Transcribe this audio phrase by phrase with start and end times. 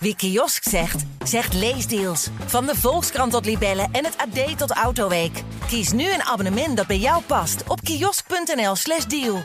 [0.00, 2.28] Wie kiosk zegt, zegt leesdeals.
[2.46, 5.42] Van de Volkskrant tot Libellen en het AD tot Autoweek.
[5.66, 9.38] Kies nu een abonnement dat bij jou past op kiosk.nl/slash deal.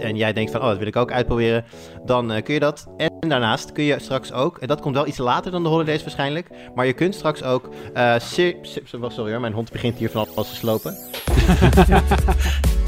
[0.00, 1.64] En jij denkt van, oh, dat wil ik ook uitproberen.
[2.04, 2.86] Dan uh, kun je dat.
[2.96, 6.02] En daarnaast kun je straks ook, en dat komt wel iets later dan de holidays
[6.02, 6.48] waarschijnlijk.
[6.74, 7.68] Maar je kunt straks ook.
[7.94, 10.96] Uh, sorry hoor, mijn hond begint hier van alles te slopen.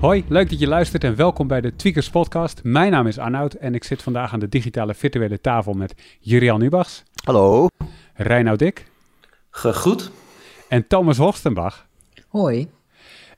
[0.00, 2.60] Hoi, leuk dat je luistert en welkom bij de Tweakers Podcast.
[2.62, 6.60] Mijn naam is Arnoud en ik zit vandaag aan de digitale virtuele tafel met Jurian
[6.60, 7.02] Nubachs.
[7.24, 7.66] Hallo.
[8.14, 8.86] Reinoud Dik.
[9.50, 10.10] Gegroet.
[10.68, 11.86] En Thomas Horstenbach.
[12.28, 12.68] Hoi.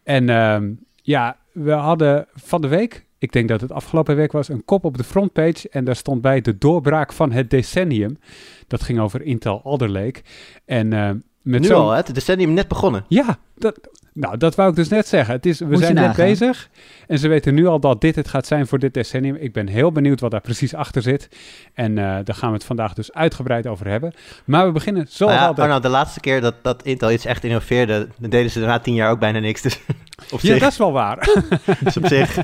[0.02, 0.58] En uh,
[0.94, 4.84] ja, we hadden van de week, ik denk dat het afgelopen week was, een kop
[4.84, 5.68] op de frontpage.
[5.70, 8.18] En daar stond bij de doorbraak van het decennium.
[8.66, 10.22] Dat ging over Intel Alder Lake.
[10.64, 11.10] En uh,
[11.42, 11.96] met nu al, hè?
[11.96, 13.04] Het decennium net begonnen.
[13.08, 15.34] Ja, dat, nou, dat wou ik dus net zeggen.
[15.34, 16.68] Het is, we zijn net bezig
[17.06, 19.36] en ze weten nu al dat dit het gaat zijn voor dit decennium.
[19.36, 21.28] Ik ben heel benieuwd wat daar precies achter zit.
[21.74, 24.12] En uh, daar gaan we het vandaag dus uitgebreid over hebben.
[24.44, 25.66] Maar we beginnen zoals nou ja, altijd.
[25.66, 28.78] Oh, nou, de laatste keer dat, dat Intel iets echt innoveerde, dan deden ze na
[28.78, 29.62] tien jaar ook bijna niks.
[29.62, 29.80] Dus
[30.32, 31.28] op ja, dat is wel waar.
[31.84, 32.38] dus op zich...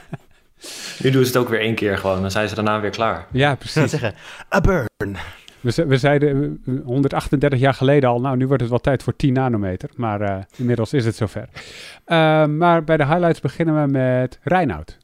[0.98, 3.26] Nu doen ze het ook weer één keer gewoon, dan zijn ze daarna weer klaar.
[3.32, 3.90] Ja, precies.
[3.90, 4.14] zeggen,
[4.54, 5.16] a burn.
[5.74, 9.32] We, we, zeiden 138 jaar geleden al, nou nu wordt het wel tijd voor 10
[9.32, 11.48] nanometer, maar uh, inmiddels is het zover.
[12.06, 14.98] Uh, maar bij de highlights beginnen we met Reinoud.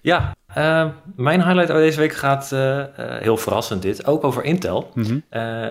[0.00, 2.50] Ja, uh, mijn highlight deze week gaat
[2.96, 4.90] heel verrassend dit, ook over Intel.
[4.94, 5.22] Mm -hmm.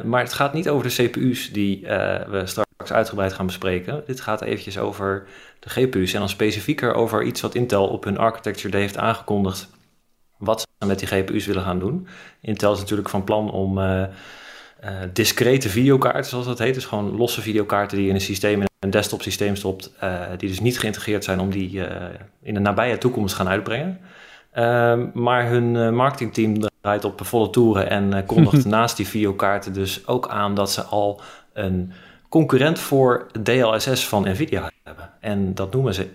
[0.09, 1.81] maar het gaat niet over de CPU's die
[2.27, 4.03] we straks uitgebreid gaan bespreken.
[4.05, 5.27] Dit gaat eventjes over
[5.59, 9.69] de GPU's en dan specifieker over iets wat Intel op hun Architecture Day heeft aangekondigd
[10.37, 12.07] wat ze met die GPU's willen gaan doen.
[12.41, 14.03] Intel is natuurlijk van plan om uh,
[14.83, 18.61] uh, discrete videokaarten, zoals dat heet, dus gewoon losse videokaarten die je in een systeem,
[18.61, 21.81] in een desktop systeem stopt, uh, die dus niet geïntegreerd zijn om die
[22.41, 23.99] in de nabije toekomst gaan uitbrengen.
[24.51, 30.27] Ehm, maar hun marketingteam draait op volle toeren en kondigt naast die videokaarten dus ook
[30.27, 31.21] aan dat ze al
[31.53, 31.91] een
[32.29, 35.09] concurrent voor DLSS van Nvidia hebben.
[35.19, 36.07] En dat noemen ze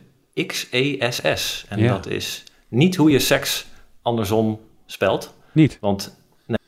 [0.46, 1.64] XESS.
[1.68, 1.92] En ja.
[1.92, 3.66] dat is niet hoe je seks
[4.02, 5.34] andersom spelt.
[5.52, 5.78] Niet?
[5.80, 6.16] Want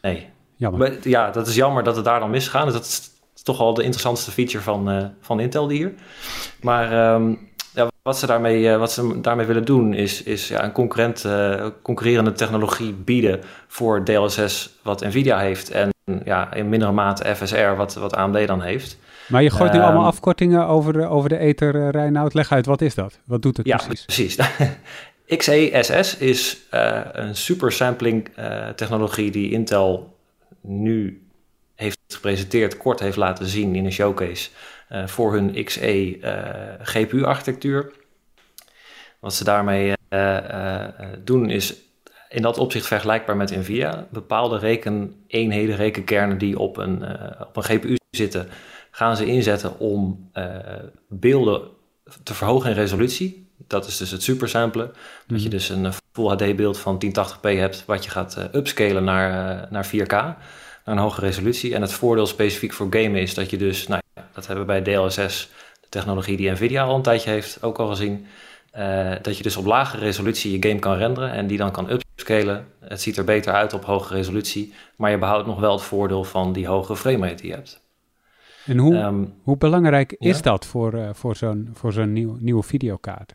[0.00, 0.31] nee.
[0.56, 1.09] Jammer.
[1.09, 2.65] Ja, dat is jammer dat het daar dan misgaan.
[2.65, 5.93] Dus dat is toch wel de interessantste feature van, uh, van Intel hier.
[6.60, 10.65] Maar um, ja, wat, ze daarmee, uh, wat ze daarmee willen doen is, is ja,
[10.65, 15.70] een concurrent, uh, concurrerende technologie bieden voor DLSS wat Nvidia heeft.
[15.70, 15.91] En
[16.25, 18.99] ja, in mindere mate FSR wat, wat AMD dan heeft.
[19.28, 22.34] Maar je gooit nu um, allemaal afkortingen over de, over de ether, Reinoud.
[22.34, 23.19] Leg uit, wat is dat?
[23.25, 24.04] Wat doet het ja, precies?
[24.04, 24.37] precies.
[25.37, 30.16] XeSS is uh, een super sampling uh, technologie die Intel
[30.60, 31.26] nu
[31.75, 34.50] heeft gepresenteerd, kort heeft laten zien in een showcase
[34.93, 36.19] uh, voor hun XE
[36.82, 37.93] GPU architectuur.
[39.19, 39.93] Wat ze daarmee
[41.25, 41.75] doen is
[42.28, 44.06] in dat opzicht vergelijkbaar met NVIDIA.
[44.10, 47.03] Bepaalde rekeneenheden, rekenkernen die op een,
[47.41, 48.49] op een GPU zitten,
[48.91, 50.31] gaan ze inzetten om
[51.09, 51.62] beelden
[52.22, 53.42] te verhogen in resolutie.
[53.72, 54.87] Dat is dus het supersamplen.
[54.87, 54.93] Mm.
[55.27, 59.05] Dat je dus een Full HD beeld van 1080p hebt, wat je gaat uh, upscalen
[59.05, 60.37] naar, uh, naar 4K, naar
[60.84, 61.75] een hoge resolutie.
[61.75, 64.82] En het voordeel specifiek voor gamen is dat je dus, nou ja, dat hebben we
[64.82, 65.50] bij DLSS,
[65.81, 68.27] de technologie die Nvidia al een tijdje heeft, ook al gezien,
[68.78, 71.91] uh, dat je dus op lage resolutie je game kan renderen en die dan kan
[71.91, 72.66] upscalen.
[72.81, 76.25] Het ziet er beter uit op hoge resolutie, maar je behoudt nog wel het voordeel
[76.25, 77.81] van die hoge framerate die je hebt.
[78.66, 83.34] En hoe, um, hoe belangrijk is dat voor, voor zo'n voor zo'n nieuw, nieuwe videokaart?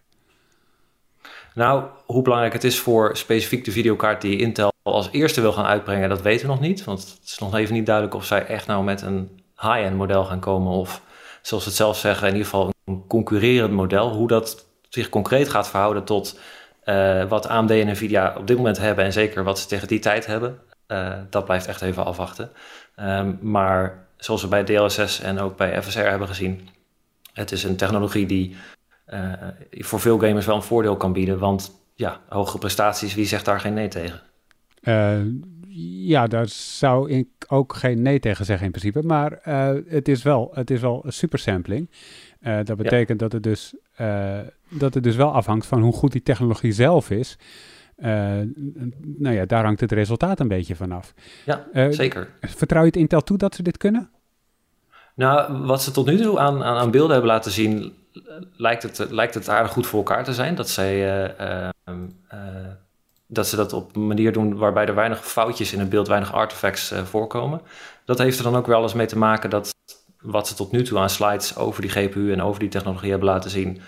[1.57, 5.65] Nou, hoe belangrijk het is voor specifiek de videokaart die Intel als eerste wil gaan
[5.65, 6.83] uitbrengen, dat weten we nog niet.
[6.83, 10.25] Want het is nog even niet duidelijk of zij echt nou met een high-end model
[10.25, 10.71] gaan komen.
[10.71, 11.01] Of
[11.41, 14.13] zoals ze het zelf zeggen, in ieder geval een concurrerend model.
[14.13, 16.39] Hoe dat zich concreet gaat verhouden tot
[16.85, 19.05] uh, wat AMD en Nvidia op dit moment hebben.
[19.05, 20.59] En zeker wat ze tegen die tijd hebben.
[20.87, 22.51] Uh, dat blijft echt even afwachten.
[22.99, 26.69] Um, maar zoals we bij DLSS en ook bij FSR hebben gezien.
[27.33, 28.55] Het is een technologie die
[29.13, 29.33] uh,
[29.71, 31.39] voor veel gamers wel een voordeel kan bieden.
[31.39, 34.21] Want ja, hogere prestaties, wie zegt daar geen nee tegen?
[34.81, 35.19] Uh,
[36.07, 39.01] ja, daar zou ik ook geen nee tegen zeggen in principe.
[39.03, 41.89] Maar uh, het, is wel, het is wel super sampling.
[42.63, 43.27] dat betekent ja.
[43.27, 43.75] dat, het dus,
[44.69, 47.37] dat het dus wel afhangt van hoe goed die technologie zelf is.
[47.97, 51.13] nou ja, daar hangt het resultaat een beetje vanaf.
[51.45, 52.29] Ja, zeker.
[52.41, 54.09] Vertrouw je het Intel toe dat ze dit kunnen?
[55.17, 57.93] Nou, wat ze tot nu toe aan, aan, aan beelden hebben laten zien,
[58.51, 60.55] lijkt het, lijkt het aardig goed voor elkaar te zijn.
[60.55, 61.95] Dat, zij, uh, uh,
[62.33, 62.39] uh,
[63.27, 66.33] dat ze dat op een manier doen waarbij er weinig foutjes in het beeld, weinig
[66.33, 67.61] artifacts voorkomen.
[68.05, 69.75] Dat heeft er dan ook wel eens mee te maken dat
[70.21, 73.29] wat ze tot nu toe aan slides over die GPU en over die technologie hebben
[73.29, 73.81] laten zien,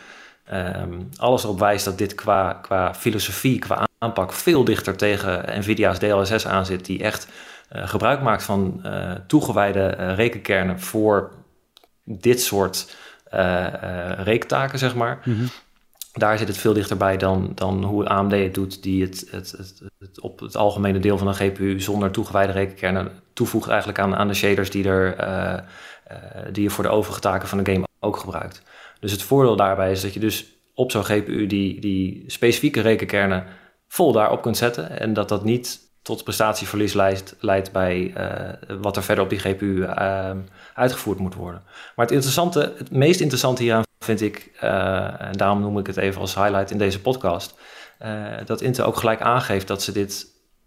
[0.49, 5.99] Ehm, alles erop wijst dat dit qua, qua filosofie, qua aanpak veel dichter tegen NVIDIA's
[5.99, 7.27] DLSS aanzit, die echt
[7.69, 8.85] gebruik maakt van
[9.27, 11.31] toegewijde rekenkernen voor
[12.03, 12.95] dit soort
[14.23, 15.21] reektaken, zeg maar.
[15.23, 15.47] Mm -hmm.
[16.13, 19.81] Daar zit het veel dichterbij dan, dan hoe AMD het doet, die het, het, het,
[19.99, 24.27] het, op het algemene deel van een GPU zonder toegewijde rekenkernen toevoegt eigenlijk aan, aan
[24.27, 25.15] de shaders die, er,
[26.51, 28.61] die je voor de overige taken van de game ook gebruikt.
[28.99, 33.45] Dus het voordeel daarbij is dat je dus op zo'n GPU die, die specifieke rekenkernen
[33.87, 34.99] vol daarop kunt zetten.
[34.99, 35.79] En dat dat niet
[36.09, 40.31] tot prestatieverlies leidt, leidt bij uh, wat er verder op die GPU uh,
[40.73, 41.61] uitgevoerd moet worden.
[41.95, 45.97] Maar het interessante, het meest interessante hieraan vind ik, uh, en daarom noem ik het
[45.97, 47.57] even als highlight in deze podcast,
[48.45, 50.25] dat Intel ook gelijk aangeeft dat ze dit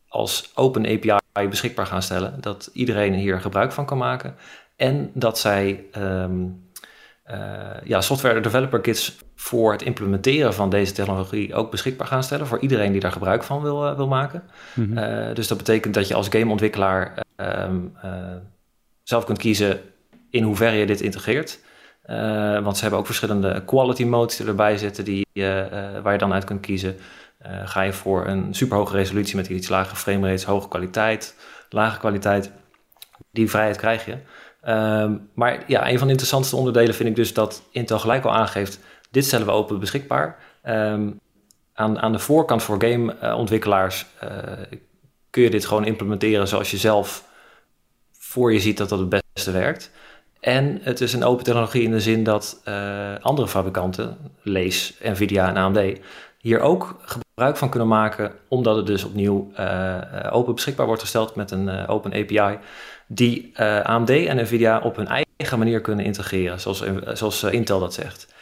[0.08, 2.40] als open API beschikbaar gaan stellen.
[2.40, 4.34] Dat iedereen hier gebruik van kan maken.
[4.76, 6.70] En dat zij um,
[7.84, 12.58] ja, software developer kits voor het implementeren van deze technologie ook beschikbaar gaan stellen voor
[12.58, 14.42] iedereen die daar gebruik van wil, uh, wil maken.
[14.74, 14.98] Mm -hmm.
[14.98, 17.68] uh, dus dat betekent dat je als gameontwikkelaar uh,
[19.02, 19.80] zelf kunt kiezen
[20.30, 21.60] in hoeverre je dit integreert.
[22.62, 25.26] want ze hebben ook verschillende quality modes die erbij zitten die,
[26.02, 26.96] waar je dan uit kunt kiezen.
[27.64, 31.36] ga je voor een superhoge resolutie met iets lage frame rates, hoge kwaliteit,
[31.68, 32.50] lage kwaliteit.
[33.30, 34.16] Die vrijheid krijg je.
[34.68, 38.32] Um, maar ja, een van de interessantste onderdelen vind ik dus dat Intel gelijk al
[38.32, 38.80] aangeeft
[39.12, 40.38] dit stellen we open beschikbaar.
[40.68, 41.20] Um,
[41.74, 44.30] aan, aan de voorkant voor gameontwikkelaars uh,
[45.30, 47.24] kun je dit gewoon implementeren zoals je zelf
[48.12, 49.90] voor je ziet dat dat het beste werkt.
[50.40, 55.48] En het is een open technologie in de zin dat uh, andere fabrikanten, lees Nvidia
[55.48, 55.98] en AMD,
[56.38, 59.98] hier ook gebruik van kunnen maken, omdat het dus opnieuw uh,
[60.30, 62.58] open beschikbaar wordt gesteld met een open API,
[63.14, 66.82] die AMD en Nvidia op hun eigen manier kunnen integreren, zoals,
[67.12, 68.34] zoals Intel dat zegt.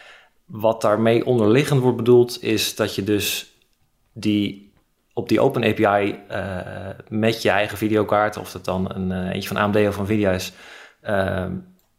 [0.44, 3.54] Wat daarmee onderliggend wordt bedoeld, is dat je dus
[4.12, 4.72] die
[5.12, 6.18] op die Open API
[7.08, 10.52] met je eigen videokaart, of dat dan een eentje van AMD of van Nvidia is,
[11.04, 11.46] uh,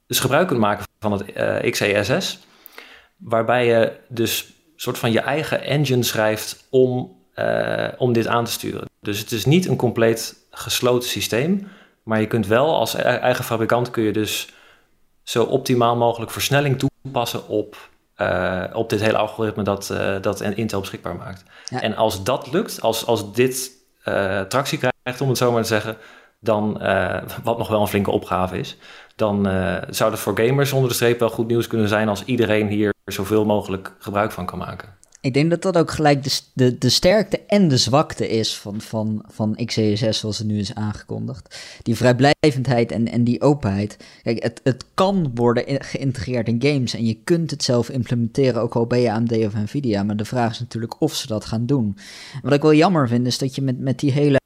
[0.07, 1.25] dus gebruik kunt maken van het
[1.69, 2.39] XeSS,
[3.17, 7.15] waarbij je dus soort van je eigen engine schrijft om,
[7.97, 8.89] om dit aan te sturen.
[8.99, 11.67] Dus het is niet een compleet gesloten systeem,
[12.03, 14.53] maar je kunt wel als eigen fabrikant kun je dus
[15.23, 20.79] zo optimaal mogelijk versnelling toepassen op uh, op dit hele algoritme dat, uh, dat Intel
[20.79, 21.43] beschikbaar maakt.
[21.65, 21.81] Ja.
[21.81, 23.71] En als dat lukt, als, als dit
[24.05, 25.97] uh, tractie krijgt, om het zo maar te zeggen,
[26.39, 26.71] dan,
[27.43, 28.77] wat nog wel een flinke opgave is,
[29.15, 29.43] dan
[29.89, 32.93] zou dat voor gamers onder de streep wel goed nieuws kunnen zijn als iedereen hier
[33.05, 34.97] zoveel mogelijk gebruik van kan maken.
[35.21, 38.81] Ik denk dat dat ook gelijk de, de, de sterkte en de zwakte is van,
[38.81, 41.59] van, van XCSS zoals het nu is aangekondigd.
[41.83, 43.97] Die vrijblijvendheid en, en die openheid.
[44.23, 48.75] Kijk, het, het kan worden geïntegreerd in games en je kunt het zelf implementeren, ook
[48.75, 50.03] al ben je AMD of Nvidia.
[50.03, 51.97] Maar de vraag is natuurlijk of ze dat gaan doen.
[52.41, 54.39] Wat ik wel jammer vind, is dat je met, met die hele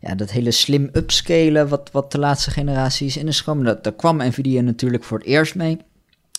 [0.00, 3.94] ja, dat hele slim upscalen, wat, wat de laatste generaties in is gekomen, dat, daar
[3.94, 5.78] kwam Nvidia natuurlijk voor het eerst mee.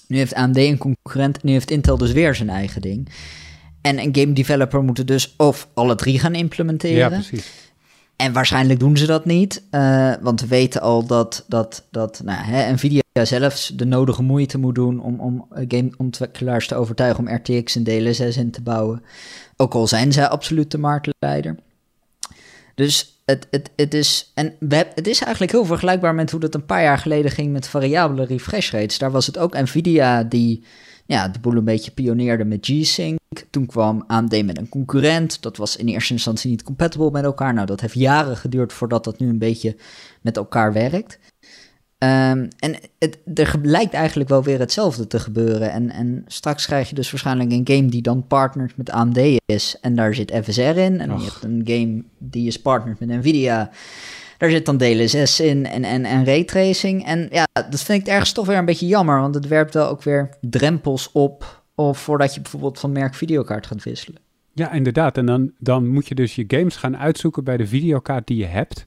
[0.07, 3.09] Nu heeft AMD een concurrent en nu heeft Intel dus weer zijn eigen ding.
[3.87, 6.97] En een game developer moet dus of alle drie gaan implementeren.
[6.97, 7.51] Ja, precies.
[8.15, 12.43] En waarschijnlijk doen ze dat niet, uh, want we weten al dat, dat, dat nou,
[12.43, 17.75] hè, Nvidia zelf de nodige moeite moet doen om, om gameontwikkelaars te overtuigen om RTX
[17.75, 19.03] en DLSS in te bouwen.
[19.55, 21.55] Ook al zijn zij absoluut de marktleider.
[22.75, 26.65] Dus het, het, het, is, en het is eigenlijk heel vergelijkbaar met hoe dat een
[26.65, 28.97] paar jaar geleden ging met variabele refresh rates.
[28.97, 30.63] Daar was het ook Nvidia die
[31.07, 33.19] ja, de boel een beetje pioneerde met G-Sync.
[33.49, 35.41] Toen kwam AMD met een concurrent.
[35.41, 37.53] Dat was in eerste instantie niet compatible met elkaar.
[37.53, 39.75] Nou, dat heeft jaren geduurd voordat dat nu een beetje
[40.21, 41.19] met elkaar werkt.
[41.99, 45.71] Um, en het, er lijkt eigenlijk wel weer hetzelfde te gebeuren.
[45.71, 49.77] En, en straks krijg je dus waarschijnlijk een game die dan partnert met AMD is.
[49.81, 50.99] En daar zit FSR in.
[50.99, 51.19] En Och.
[51.19, 53.69] je hebt een game die is partnert met Nvidia.
[54.37, 57.05] Daar zit dan DLSS in en, en, en raytracing.
[57.05, 59.19] En ja, dat vind ik ergens toch weer een beetje jammer.
[59.19, 61.63] Want het werpt wel ook weer drempels op.
[61.75, 64.21] Of voordat je bijvoorbeeld van merk videokaart gaat wisselen.
[64.53, 65.17] Ja, inderdaad.
[65.17, 68.45] En dan, dan moet je dus je games gaan uitzoeken bij de videokaart die je
[68.45, 68.85] hebt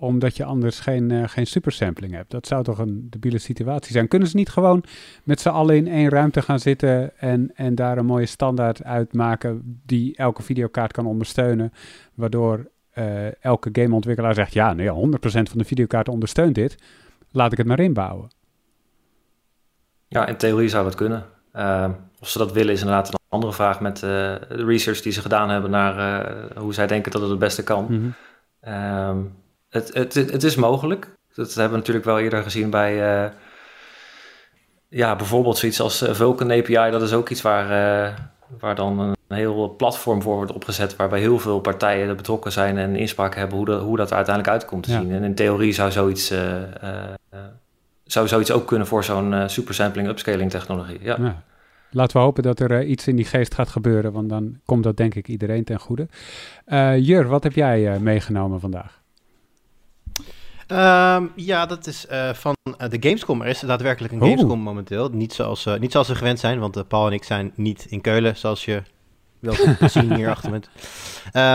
[0.00, 2.30] omdat je anders geen, uh, geen supersampling hebt.
[2.30, 4.08] Dat zou toch een debiele situatie zijn.
[4.08, 4.84] Kunnen ze niet gewoon
[5.24, 9.80] met z'n allen in één ruimte gaan zitten en, en daar een mooie standaard uitmaken
[9.86, 11.72] die elke videokaart kan ondersteunen,
[12.14, 16.76] waardoor uh, elke gameontwikkelaar zegt, ja, nee, 100% van de videokaarten ondersteunt dit,
[17.30, 18.30] laat ik het maar inbouwen.
[20.08, 21.24] Ja, in theorie zou dat kunnen.
[21.54, 21.88] Uh,
[22.20, 25.20] of ze dat willen is inderdaad een andere vraag met uh, de research die ze
[25.20, 26.26] gedaan hebben naar
[26.56, 27.86] hoe zij denken dat het het beste kan.
[27.88, 28.14] Mm
[28.60, 29.32] -hmm.
[29.68, 31.08] het, het, het is mogelijk.
[31.34, 32.94] Dat hebben we natuurlijk wel eerder gezien bij
[34.88, 36.90] ja, bijvoorbeeld zoiets als Vulkan API.
[36.90, 37.68] Dat is ook iets waar
[38.58, 42.78] waar dan een heel platform voor wordt opgezet, waarbij heel veel partijen er betrokken zijn
[42.78, 45.12] en inspraak hebben hoe, dat hoe dat er uiteindelijk uitkomt te zien.
[45.12, 46.32] En in theorie zou zoiets,
[48.04, 50.98] zou zoiets ook kunnen voor zo'n supersampling upscaling technologie.
[51.02, 51.16] Ja.
[51.20, 51.42] ja.
[51.90, 54.96] Laten we hopen dat er iets in die geest gaat gebeuren, want dan komt dat
[54.96, 56.08] denk ik iedereen ten goede.
[56.98, 58.98] Jur, wat heb jij meegenomen vandaag?
[60.68, 63.40] Ehm, ja, dat is uh, van uh, de Gamescom.
[63.42, 65.08] Er is daadwerkelijk een Gamescom momenteel.
[65.08, 68.00] Niet zoals, uh, niet zoals we gewend zijn, want Paul en ik zijn niet in
[68.00, 68.82] Keulen, zoals je
[69.40, 70.60] wel kunt zien hier achter me.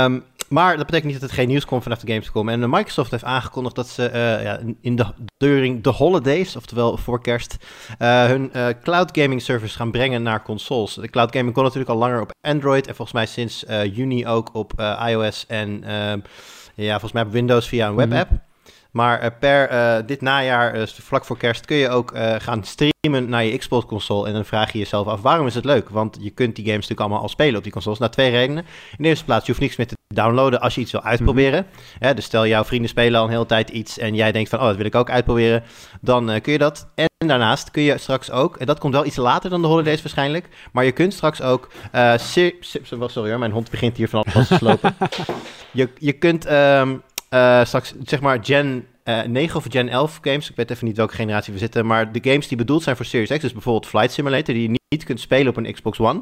[0.06, 2.50] Um, maar dat betekent niet dat het geen nieuws komt vanaf de Gamescom.
[2.50, 4.10] En Microsoft heeft aangekondigd dat ze
[4.44, 5.06] ja, in de,
[5.38, 7.58] during de holidays, oftewel voor kerst,
[7.98, 8.52] hun
[8.84, 10.94] cloud gaming service gaan brengen naar consoles.
[10.94, 14.50] De cloud gaming kon natuurlijk al langer op Android en volgens mij sinds juni ook
[14.54, 16.20] op iOS en ehm,
[16.75, 18.30] ja, volgens mij op Windows via een webapp.
[18.30, 18.42] Mm
[18.94, 23.30] maar uh, per uh, dit najaar, uh, vlak voor kerst, kun je ook gaan streamen
[23.30, 24.28] naar je Xbox-console.
[24.28, 25.90] En dan vraag je jezelf af, waarom is het leuk?
[25.90, 28.00] Want je kunt die games natuurlijk allemaal al spelen op die consoles.
[28.00, 28.66] Nou, twee redenen.
[28.98, 31.66] In de eerste plaats, je hoeft niks meer te downloaden als je iets wil uitproberen.
[31.70, 34.60] Mm dus stel, jouw vrienden spelen al een hele tijd iets en jij denkt van,
[34.60, 35.64] oh, dat wil ik ook uitproberen.
[36.02, 36.88] Dan kun je dat.
[36.96, 40.02] En daarnaast kun je straks ook, en dat komt wel iets later dan de holidays
[40.02, 41.72] waarschijnlijk, maar je kunt straks ook,
[43.08, 44.96] sorry hoor, mijn hond begint hier van alles te slopen.
[45.72, 46.52] je, je kunt...
[46.52, 50.50] Um, uh, straks, zeg maar, Gen uh, eh, 9 of Gen 11 games.
[50.50, 51.86] Ik weet even niet welke generatie we zitten.
[51.86, 55.04] Maar de games die bedoeld zijn voor Series X, dus bijvoorbeeld Flight Simulator, die niet
[55.04, 56.22] kunt spelen op een Xbox One,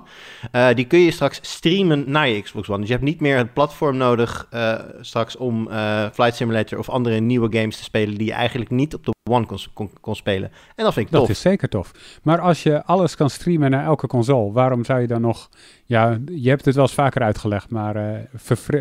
[0.52, 2.80] uh, die kun je straks streamen naar je Xbox One.
[2.80, 5.70] Dus je hebt niet meer het platform nodig uh, straks om
[6.14, 9.46] Flight Simulator of andere nieuwe games te spelen die je eigenlijk niet op de One
[9.74, 10.52] kon, kon, spelen.
[10.76, 11.22] En dat vind ik tof.
[11.22, 11.92] Dat is zeker tof.
[12.24, 15.50] Maar als je alles kan streamen naar elke console, waarom zou je dan nog...
[15.86, 18.18] Ja, je hebt het wel eens vaker uitgelegd, maar uh,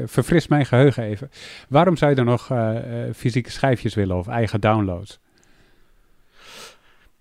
[0.05, 1.31] verfris mijn geheugen even.
[1.69, 2.51] Waarom zou je dan nog
[3.15, 5.21] fysieke schijfjes willen of eigen downloads?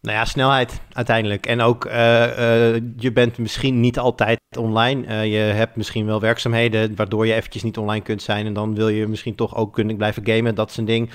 [0.01, 1.45] Nou ja, snelheid uiteindelijk.
[1.45, 5.07] En ook, uh, uh, je bent misschien niet altijd online.
[5.07, 8.45] Uh, je hebt misschien wel werkzaamheden waardoor je eventjes niet online kunt zijn.
[8.45, 10.55] En dan wil je misschien toch ook kunnen blijven gamen.
[10.55, 11.09] Dat is een ding.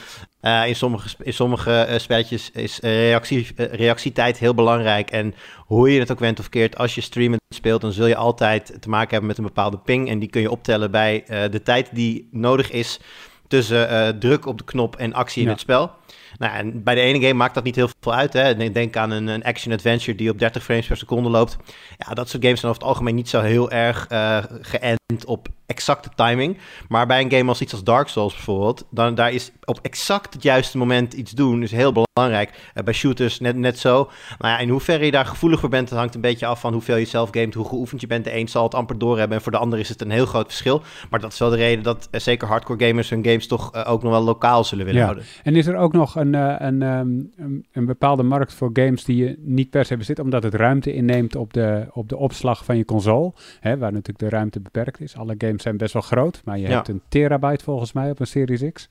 [0.66, 5.10] in sommige, in sommige spelletjes is reactie, reactietijd heel belangrijk.
[5.10, 5.34] En
[5.66, 8.76] hoe je het ook went of keert, als je streamen speelt, dan zul je altijd
[8.80, 10.08] te maken hebben met een bepaalde ping.
[10.08, 13.00] En die kun je optellen bij de tijd die nodig is
[13.48, 15.90] tussen druk op de knop en actie in het spel.
[16.38, 18.32] Nou, en bij de ene game maakt dat niet heel veel uit.
[18.32, 18.72] Hè.
[18.72, 21.56] Denk aan een, een action-adventure die op 30 frames per seconde loopt.
[21.98, 25.48] Ja, dat soort games zijn over het algemeen niet zo heel erg uh, geënt op
[25.66, 26.58] exacte timing.
[26.88, 30.34] Maar bij een game als iets als Dark Souls bijvoorbeeld, dan daar is op exact
[30.34, 32.50] het juiste moment iets doen is heel belangrijk.
[32.74, 34.10] Uh, bij shooters net, net zo.
[34.38, 36.72] Maar ja, in hoeverre je daar gevoelig voor bent, dat hangt een beetje af van
[36.72, 38.24] hoeveel je zelf gamet, hoe geoefend je bent.
[38.24, 40.46] De een zal het amper doorhebben en voor de ander is het een heel groot
[40.46, 40.82] verschil.
[41.10, 44.02] Maar dat is wel de reden dat uh, zeker hardcore gamers hun games toch ook
[44.02, 45.24] nog wel lokaal zullen willen houden.
[45.42, 49.16] En is er ook nog een, een, um, een, een, bepaalde markt voor games die
[49.16, 52.76] je niet per se bezit, omdat het ruimte inneemt op de, op de opslag van
[52.76, 55.16] je console, hè, waar natuurlijk de ruimte beperkt is.
[55.16, 58.26] Alle games zijn best wel groot, maar je hebt een terabyte volgens mij op een
[58.26, 58.88] Series X.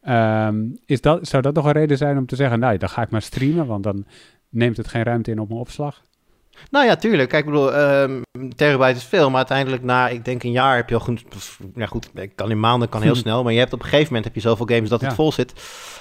[0.00, 3.02] Ehm, is dat, zou dat nog een reden zijn om te zeggen, nou, dan ga
[3.02, 4.04] ik maar streamen, want dan
[4.48, 6.04] neemt het geen ruimte in op mijn opslag?
[6.70, 7.28] Nou ja, tuurlijk.
[7.28, 8.22] Kijk, ik bedoel, um,
[8.56, 11.24] terabyte is veel, maar uiteindelijk na, ik denk een jaar heb je al goed,
[11.74, 14.24] ja goed, kan in maanden, kan heel snel, maar je hebt op een gegeven moment
[14.24, 15.52] heb je zoveel games dat het vol zit.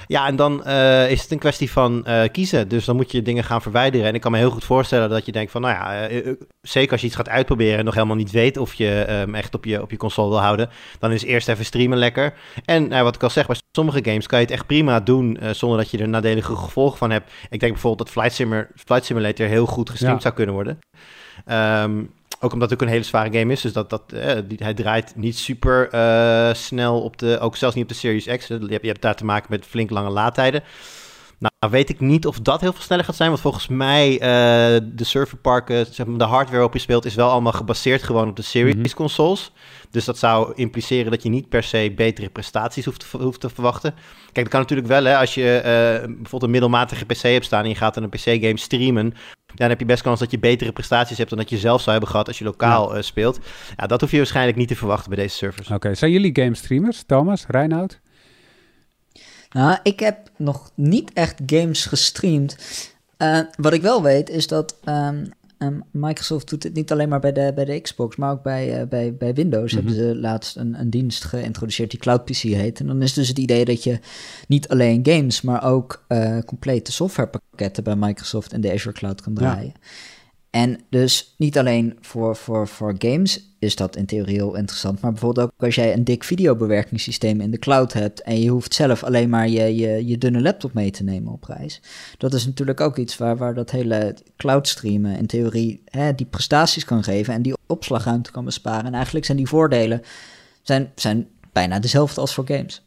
[0.08, 2.67] Ja, en dan uh, is het een kwestie van uh, kiezen.
[2.67, 4.08] Dus dan moet je dingen gaan verwijderen.
[4.08, 6.91] En ik kan me heel goed voorstellen dat je denkt van, nou ja, uh, zeker
[6.91, 9.65] als je iets gaat uitproberen en nog helemaal niet weet of je um, echt op
[9.65, 12.34] je, op je console wil houden, dan is eerst even streamen lekker.
[12.65, 15.39] En nou, wat ik al zeg, bij sommige games kan je het echt prima doen
[15.51, 17.31] zonder dat je er nadelige gevolgen van hebt.
[17.50, 20.22] Ik denk bijvoorbeeld dat Flight, Simmer, Flight Simulator heel goed gestreamd ja.
[20.22, 20.79] zou kunnen worden.
[21.51, 22.12] Um,
[22.43, 23.62] ook omdat het ook een hele zware game is.
[23.62, 27.39] Dus dat, dat, eh, hij draait niet super uh, snel op de...
[27.39, 28.48] Ook zelfs niet op de Series X.
[28.48, 30.63] Je hebt, je hebt daar te maken met flink lange laadtijden.
[31.41, 33.29] Nou, weet ik niet of dat heel veel sneller gaat zijn.
[33.29, 34.19] Want volgens mij, uh,
[34.93, 38.36] de serverparken, zeg maar, de hardware waarop je speelt, is wel allemaal gebaseerd gewoon op
[38.36, 38.93] de Series mm -hmm.
[38.93, 39.51] consoles.
[39.89, 43.50] Dus dat zou impliceren dat je niet per se betere prestaties hoeft te, hoeft te
[43.50, 43.93] verwachten.
[44.21, 45.17] Kijk, dat kan natuurlijk wel, hè.
[45.17, 45.63] Als je uh,
[46.05, 49.13] bijvoorbeeld een middelmatige PC hebt staan en je gaat een PC-game streamen,
[49.55, 51.91] dan heb je best kans dat je betere prestaties hebt dan dat je zelf zou
[51.91, 52.98] hebben gehad als je lokaal ja.
[52.98, 53.39] uh, speelt.
[53.75, 55.67] Ja, dat hoef je waarschijnlijk niet te verwachten bij deze servers.
[55.67, 55.95] Oké, okay.
[55.95, 58.00] zijn jullie game streamers, Thomas, Reinoud?
[59.51, 62.55] Nou, ik heb nog niet echt games gestreamd.
[63.17, 67.20] Uh, wat ik wel weet is dat um, um, Microsoft doet het niet alleen maar
[67.20, 69.74] bij de, bij de Xbox, maar ook bij, uh, bij, bij Windows.
[69.74, 69.88] Mm -hmm.
[69.88, 72.79] Hebben ze laatst een, een dienst geïntroduceerd die Cloud PC heet.
[72.79, 74.00] En dan is dus het idee dat je
[74.48, 79.34] niet alleen games, maar ook uh, complete softwarepakketten bij Microsoft en de Azure Cloud kan
[79.34, 79.74] draaien.
[79.74, 79.88] Ja.
[80.51, 85.12] En dus niet alleen voor, voor, voor games is dat in theorie heel interessant, maar
[85.12, 89.03] bijvoorbeeld ook als jij een dik videobewerkingssysteem in de cloud hebt en je hoeft zelf
[89.03, 91.81] alleen maar je, je, je dunne laptop mee te nemen op reis.
[92.17, 96.25] Dat is natuurlijk ook iets waar, waar dat hele cloud streamen in theorie hè, die
[96.25, 98.86] prestaties kan geven en die opslagruimte kan besparen.
[98.86, 100.01] En eigenlijk zijn die voordelen
[100.62, 102.84] zijn, zijn bijna dezelfde als voor games.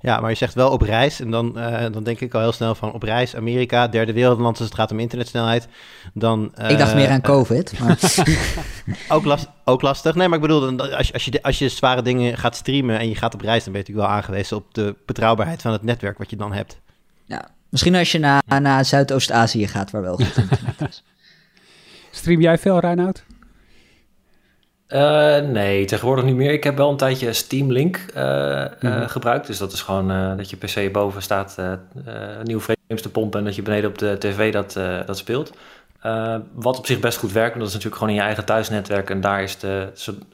[0.00, 1.20] Ja, maar je zegt wel op reis.
[1.20, 4.58] En dan, uh, dan denk ik al heel snel van op reis, Amerika, derde wereldland
[4.58, 5.68] als het gaat om internetsnelheid.
[6.14, 7.78] Dan, uh, ik dacht meer aan COVID.
[7.78, 7.98] Maar...
[9.16, 10.14] ook, last, ook lastig.
[10.14, 13.08] Nee, maar ik bedoel, als je, als, je, als je zware dingen gaat streamen en
[13.08, 15.82] je gaat op reis, dan ben je natuurlijk wel aangewezen op de betrouwbaarheid van het
[15.82, 16.78] netwerk wat je dan hebt.
[17.24, 21.04] Ja, misschien als je naar, naar Zuidoost-Azië gaat, waar wel goed internet is.
[22.10, 23.24] Stream jij veel, Reinoud?
[24.88, 26.52] Uh, nee, tegenwoordig niet meer.
[26.52, 29.46] Ik heb wel een tijdje Steam Link uh, mm gebruikt.
[29.46, 31.56] Dus dat is gewoon dat je PC boven staat
[32.42, 34.72] nieuwe frames te pompen en dat je beneden op de tv dat,
[35.06, 35.52] dat speelt.
[36.52, 39.10] wat op zich best goed werkt, want dat is natuurlijk gewoon in je eigen thuisnetwerk.
[39.10, 39.88] En daar is de,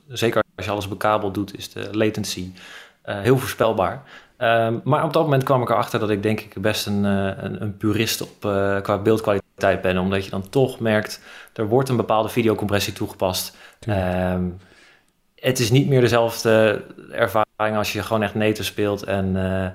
[0.09, 2.51] zeker als je alles bekabeld doet, is de latency
[3.03, 4.03] heel voorspelbaar.
[4.37, 7.63] Ehm, maar op dat moment kwam ik erachter dat ik denk ik best een, een,
[7.63, 8.41] een purist op,
[8.83, 9.99] qua beeldkwaliteit ben.
[9.99, 11.21] Omdat je dan toch merkt,
[11.53, 13.57] er wordt een bepaalde videocompressie toegepast.
[13.89, 14.59] Um,
[15.45, 16.83] het is niet meer dezelfde
[17.13, 19.03] ervaring als je gewoon echt native speelt.
[19.03, 19.67] En uh,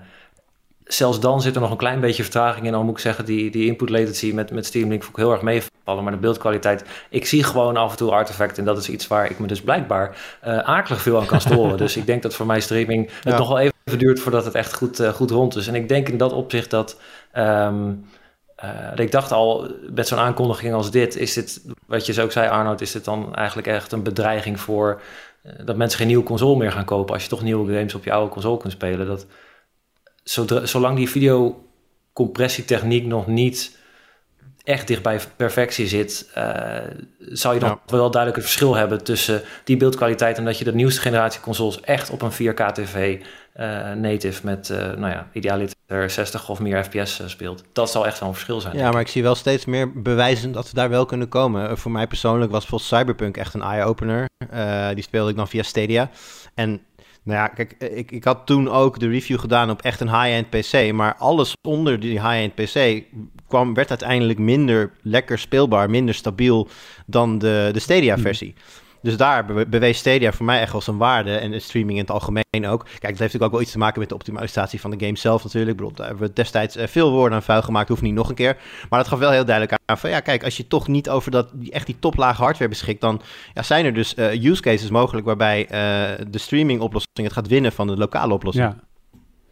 [0.84, 2.74] zelfs dan zit er nog een klein beetje vertraging in.
[2.74, 5.32] Al moet ik zeggen, die, die input latency met, met Steam Link vond ik heel
[5.32, 6.04] erg meevallen.
[6.04, 8.58] Maar de beeldkwaliteit, ik zie gewoon af en toe artefacten.
[8.58, 10.18] En dat is iets waar ik me dus blijkbaar
[10.48, 11.78] uh, akelig veel aan kan storen.
[11.86, 14.74] dus ik denk dat voor mij streaming het nog wel even duurt voordat het echt
[14.74, 15.68] goed, uh, goed rond is.
[15.68, 17.00] En ik denk in dat opzicht dat...
[17.38, 18.06] Um,
[18.64, 22.32] uh, ik dacht al, met zo'n aankondiging als dit, is dit, wat je zo ook
[22.32, 25.02] zei Arnold, is dit dan eigenlijk echt een bedreiging voor
[25.44, 28.04] uh, dat mensen geen nieuwe console meer gaan kopen als je toch nieuwe games op
[28.04, 29.08] je oude console kunt spelen.
[29.08, 29.26] Dat,
[30.24, 33.78] zodra, zolang die videocompressietechniek nog niet
[34.64, 36.78] echt dicht bij perfectie zit, uh,
[37.20, 37.80] zou je dan ja.
[37.86, 41.82] wel duidelijk het verschil hebben tussen die beeldkwaliteit en dat je de nieuwste generatie consoles
[41.82, 43.22] echt op een 4K TV
[43.60, 47.64] uh, native met, uh, nou ja, idealiter 60 of meer fps speelt.
[47.74, 48.78] Dat zal echt wel een verschil zijn.
[48.78, 51.78] Ja, maar ik zie wel steeds meer bewijzen dat we daar wel kunnen komen.
[51.78, 54.30] voor mij persoonlijk was volgens Cyberpunk echt een eye-opener.
[54.94, 56.10] die speelde ik dan via Stadia.
[56.54, 56.82] En
[57.24, 60.50] nou ja, kijk, ik, ik had toen ook de review gedaan op echt een high-end
[60.50, 60.92] PC.
[60.94, 63.04] Maar alles onder die high-end PC
[63.48, 66.68] kwam, werd uiteindelijk minder lekker speelbaar, minder stabiel
[67.06, 68.56] dan de, de Stadia-versie.
[69.02, 71.36] Dus daar bewees Stadia voor mij echt wel zijn waarde.
[71.36, 72.84] En de streaming in het algemeen ook.
[72.84, 75.18] Kijk, dat heeft natuurlijk ook wel iets te maken met de optimalisatie van de game
[75.18, 75.72] zelf natuurlijk.
[75.72, 77.90] Ik bedoel, daar hebben we destijds veel woorden aan vuil gemaakt.
[77.90, 78.58] Hoeft niet nog een keer.
[78.90, 80.10] Maar dat gaf wel heel duidelijk aan van...
[80.10, 83.02] Ja, kijk, als je toch niet over dat, echt die toplage hardware beschikt...
[83.02, 83.22] dan
[83.54, 85.26] ja, zijn er dus uh, use cases mogelijk...
[85.26, 88.66] waarbij uh, de streaming oplossing het gaat winnen van de lokale oplossing.
[88.66, 88.88] Ja.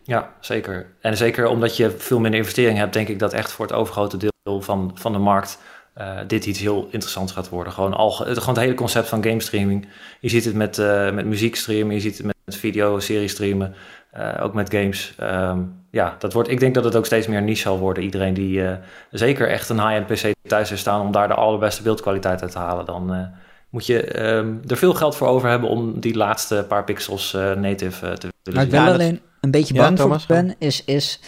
[0.04, 0.96] Ja, zeker.
[1.02, 2.94] En zeker omdat je veel minder investering hebt...
[2.94, 5.60] denk ik dat echt voor het overgrote deel van, van de markt
[5.98, 7.74] uh, dit iets heel interessants gaat worden.
[7.74, 9.88] Gewoon, al, het, gewoon het hele concept van game streaming.
[10.20, 13.76] Je ziet het met, uh, met muziek streamen, je ziet het met video, serie streamen,
[14.18, 15.14] uh, ook met games.
[15.22, 18.04] Um, ja, dat wordt, ik denk dat het ook steeds meer niche zal worden.
[18.04, 18.64] Iedereen die
[19.12, 22.58] zeker echt een high-end PC thuis heeft staan om daar de allerbeste beeldkwaliteit uit te
[22.58, 23.32] halen, dan
[23.70, 28.18] moet je um, er veel geld voor over hebben om die laatste paar pixels native
[28.18, 30.84] te willen Maar ik ben alleen een beetje bang ja, voor ben, is...
[30.86, 31.20] is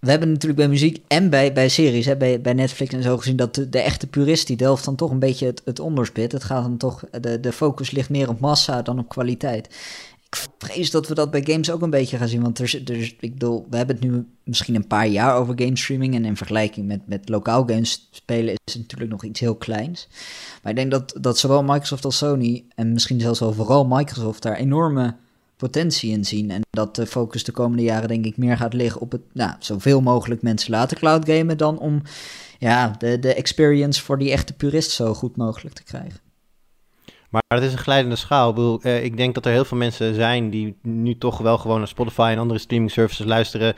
[0.00, 3.16] we hebben natuurlijk bij muziek en bij, bij series, hè, bij, bij Netflix en zo
[3.16, 6.32] gezien, dat de, de echte purist die delft dan toch een beetje het, het onderspit.
[6.32, 9.66] Het gaat dan toch, de, de focus ligt meer op massa dan op kwaliteit.
[10.30, 12.42] Ik vrees dat we dat bij games ook een beetje gaan zien.
[12.42, 15.76] Want er, er, ik bedoel, we hebben het nu misschien een paar jaar over game
[15.76, 16.14] streaming.
[16.14, 20.08] En in vergelijking met, met lokaal games spelen is het natuurlijk nog iets heel kleins.
[20.62, 24.42] Maar ik denk dat, dat zowel Microsoft als Sony, en misschien zelfs wel vooral Microsoft,
[24.42, 25.14] daar enorme
[25.58, 26.50] potentie in zien.
[26.50, 29.52] En dat de focus de komende jaren denk ik meer gaat liggen op het nou,
[29.58, 32.02] zoveel mogelijk mensen laten cloud gamen dan om
[32.58, 36.20] ja, de, de experience voor die echte purist zo goed mogelijk te krijgen.
[37.28, 38.48] Maar het is een glijdende schaal.
[38.48, 41.58] Ik, bedoel, eh, ik denk dat er heel veel mensen zijn die nu toch wel
[41.58, 43.74] gewoon naar Spotify en andere streaming services luisteren.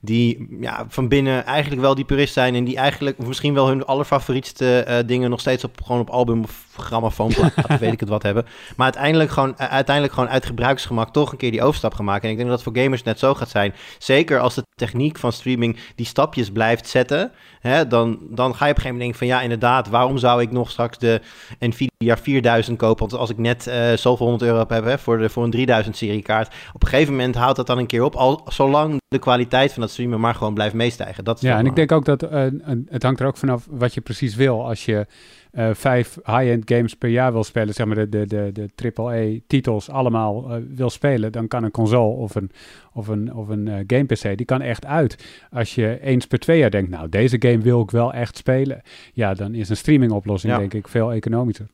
[0.00, 2.54] Die ja, van binnen eigenlijk wel die purist zijn.
[2.54, 6.42] En die eigenlijk misschien wel hun allerfavorietste uh, dingen nog steeds op, gewoon op album
[6.42, 7.32] of grammofoon
[7.80, 8.46] weet ik het wat hebben.
[8.76, 12.24] Maar uiteindelijk gewoon, uh, uiteindelijk gewoon uit gebruiksgemak toch een keer die overstap gaan maken.
[12.24, 13.74] En ik denk dat dat voor gamers net zo gaat zijn.
[13.98, 17.32] Zeker als de techniek van streaming die stapjes blijft zetten.
[17.60, 20.42] Hè, dan, dan ga je op een gegeven moment denken van ja, inderdaad, waarom zou
[20.42, 21.20] ik nog straks de
[21.58, 23.08] Nvidia 4000 kopen?
[23.08, 25.96] Want als ik net uh, zoveel 100 euro heb hè, voor, de, voor een 3000
[25.96, 26.54] serie kaart.
[26.72, 28.14] Op een gegeven moment houdt dat dan een keer op.
[28.14, 31.24] Al, zolang de kwaliteit van dat streamen maar gewoon blijft meestijgen.
[31.24, 32.46] Dat is ja, en ik denk ook dat uh,
[32.88, 34.66] het hangt er ook vanaf wat je precies wil.
[34.66, 35.06] Als je
[35.52, 39.90] uh, vijf high-end games per jaar wil spelen, zeg maar de, de, de, de AAA-titels
[39.90, 42.50] allemaal uh, wil spelen, dan kan een console of een,
[42.92, 45.24] of een, of een uh, game-PC, die kan echt uit.
[45.50, 48.82] Als je eens per twee jaar denkt, nou, deze game wil ik wel echt spelen,
[49.12, 51.66] ja, dan is een streaming-oplossing denk ik veel economischer.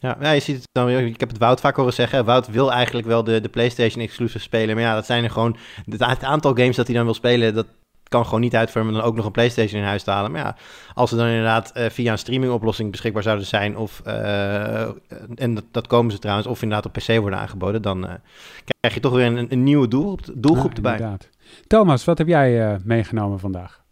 [0.00, 1.06] Ja, ja, je ziet het dan weer.
[1.06, 2.24] Ik heb het Wout vaak horen zeggen.
[2.24, 4.74] Wout wil eigenlijk wel de, de PlayStation exclusive spelen.
[4.74, 5.56] Maar ja, dat zijn er gewoon.
[5.84, 7.66] Het, aantal games dat hij dan wil spelen, dat
[8.08, 10.30] kan gewoon niet uitvormen dan ook nog een PlayStation in huis te halen.
[10.30, 10.56] Maar ja,
[10.94, 13.76] als ze dan inderdaad uh, via een streamingoplossing beschikbaar zouden zijn.
[13.76, 14.80] Of, uh,
[15.34, 17.82] en dat, dat, komen ze trouwens, of inderdaad op PC worden aangeboden.
[17.82, 18.12] Dan uh,
[18.80, 20.92] krijg je toch weer een, een nieuwe doel, doelgroep ja, erbij.
[20.92, 21.28] Inderdaad.
[21.66, 23.86] Thomas, wat heb jij meegenomen vandaag?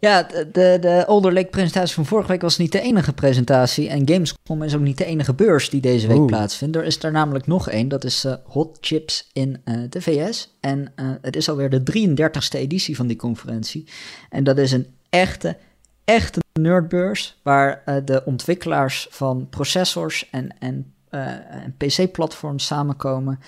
[0.00, 3.88] Ja, de, de, de Older Lake presentatie van vorige week was niet de enige presentatie.
[3.88, 6.76] En Gamescom is ook niet de enige beurs die deze week plaatsvindt.
[6.76, 10.56] Er is er namelijk nog één, dat is uh, Hot Chips in uh, de VS.
[10.60, 13.88] En uh, het is alweer de 33ste editie van die conferentie.
[14.30, 15.56] En dat is een echte,
[16.04, 23.40] echte nerdbeurs waar de ontwikkelaars van processors en, en, en PC-platforms samenkomen.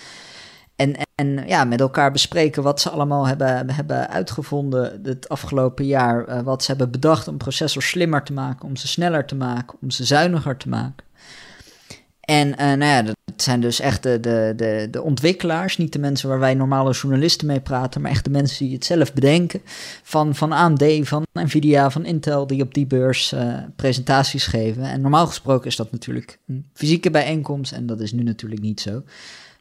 [0.80, 6.28] En, en ja, met elkaar bespreken wat ze allemaal hebben, hebben uitgevonden het afgelopen jaar.
[6.28, 9.78] Uh, wat ze hebben bedacht om processors slimmer te maken, om ze sneller te maken,
[9.80, 11.04] om ze zuiniger te maken.
[12.20, 15.98] En uh, nou ja, dat zijn dus echt de, de, de, de, ontwikkelaars, niet de
[15.98, 19.60] mensen waar wij normale journalisten mee praten, maar echt de mensen die het zelf bedenken.
[20.02, 24.82] Van, van AMD, van Nvidia, van Intel, die op die beurs uh, presentaties geven.
[24.82, 28.80] En normaal gesproken is dat natuurlijk een fysieke bijeenkomst en dat is nu natuurlijk niet
[28.80, 29.02] zo.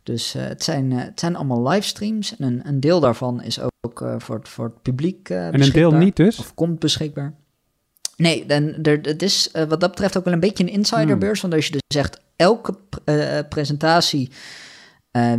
[0.04, 2.38] Dus uh, het, zijn, uh, het zijn allemaal livestreams.
[2.38, 5.72] En een, een deel daarvan is ook uh, voor, het, voor het publiek En een
[5.72, 6.40] deel niet dus?
[6.40, 7.34] Of komt beschikbaar.
[8.18, 11.42] Nee, dan, er, het is wat dat betreft ook wel een beetje een insiderbeurs.
[11.42, 11.50] Hmm.
[11.50, 12.76] Want als je dus echt elke
[13.50, 14.32] presentatie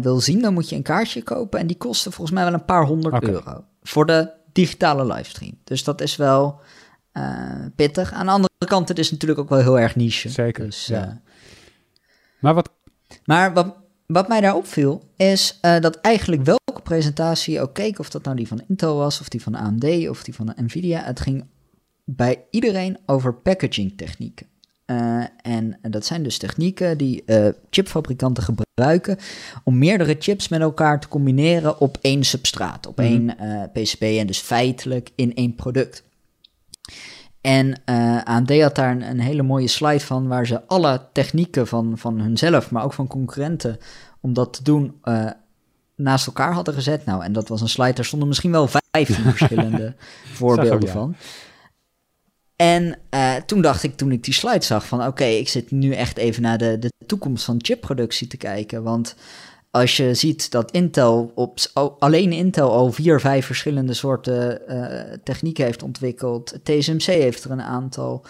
[0.00, 1.60] wil zien, dan moet je een kaartje kopen.
[1.60, 3.30] En die kosten volgens mij wel een paar honderd okay.
[3.30, 3.64] euro.
[3.82, 5.58] Voor de digitale livestream.
[5.64, 6.60] Dus dat is wel
[7.76, 8.12] pittig.
[8.12, 10.28] Aan de andere kant, het is natuurlijk ook wel heel erg niche.
[10.28, 11.20] Zeker, dus, ja.
[12.38, 12.70] Maar wat...
[13.24, 13.74] Maar wat,
[14.12, 18.24] wat mij daar opviel, is uh, dat eigenlijk welke presentatie je ook keek, of dat
[18.24, 21.44] nou die van Intel was, of die van AMD, of die van Nvidia, het ging
[22.04, 24.46] bij iedereen over packaging technieken.
[24.86, 29.18] Uh, en dat zijn dus technieken die uh, chipfabrikanten gebruiken
[29.64, 33.28] om meerdere chips met elkaar te combineren op één substraat, op mm -hmm.
[33.28, 36.02] één PCB en dus feitelijk in één product.
[37.40, 41.00] En uh, eh, AMD had daar een, een, hele mooie slide van, waar ze alle
[41.12, 43.78] technieken van, van hunzelf, maar ook van concurrenten,
[44.20, 45.30] om dat te doen, uh,
[45.94, 47.04] naast elkaar hadden gezet.
[47.04, 49.94] Nou, en dat was een slide, daar stonden misschien wel vijf verschillende
[50.32, 51.14] voorbeelden van.
[52.56, 55.70] En uh, toen dacht ik, toen ik die slide zag, van oké, okay, ik zit
[55.70, 58.82] nu echt even naar de, de toekomst van chipproductie te kijken.
[58.82, 59.14] Want
[59.70, 61.58] als je ziet dat Intel op
[61.98, 66.58] alleen Intel al vier, vijf verschillende soorten uh, technieken heeft ontwikkeld.
[66.62, 68.24] TSMC heeft er een aantal.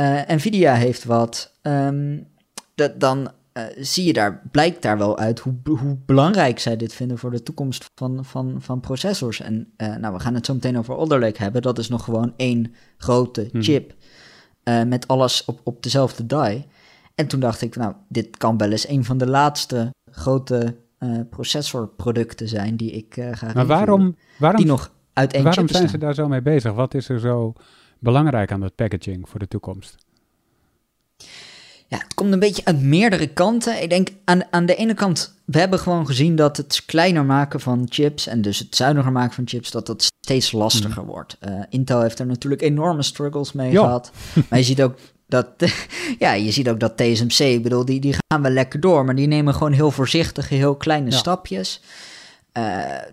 [0.00, 1.52] Uh, Nvidia heeft wat.
[1.62, 2.26] Um,
[2.74, 6.92] dat, dan uh, zie je daar, blijkt daar wel uit hoe, hoe belangrijk zij dit
[6.92, 9.40] vinden voor de toekomst van, van, van processors.
[9.40, 11.62] En nou, we gaan het zo meteen over Alder Lake hebben.
[11.62, 13.62] Dat is nog gewoon één grote hmm.
[13.62, 13.94] chip
[14.86, 16.66] met alles op, op dezelfde die.
[17.14, 21.20] En toen dacht ik, nou, dit kan wel eens een van de laatste grote uh,
[21.30, 25.88] processorproducten zijn die ik uh, ga Maar waarom, waarom, die nog uit één Waarom zijn
[25.88, 26.72] ze daar zo mee bezig?
[26.72, 27.52] Wat is er zo
[27.98, 29.96] belangrijk aan dat packaging voor de toekomst?
[31.86, 33.82] Ja, het komt een beetje uit meerdere kanten.
[33.82, 37.60] Ik denk aan, aan de ene kant, we hebben gewoon gezien dat het kleiner maken
[37.60, 41.08] van chips en dus het zuiniger maken van chips, dat dat steeds lastiger mm.
[41.08, 41.36] wordt.
[41.48, 43.82] Uh, Intel heeft er natuurlijk enorme struggles mee jo.
[43.82, 44.12] gehad.
[44.48, 44.98] Maar je ziet ook
[45.30, 45.46] dat,
[46.18, 49.14] ja, je ziet ook dat TSMC, ik bedoel, die, die gaan wel lekker door, maar
[49.14, 51.16] die nemen gewoon heel voorzichtig heel kleine ja.
[51.16, 51.80] stapjes.
[52.58, 52.64] Uh,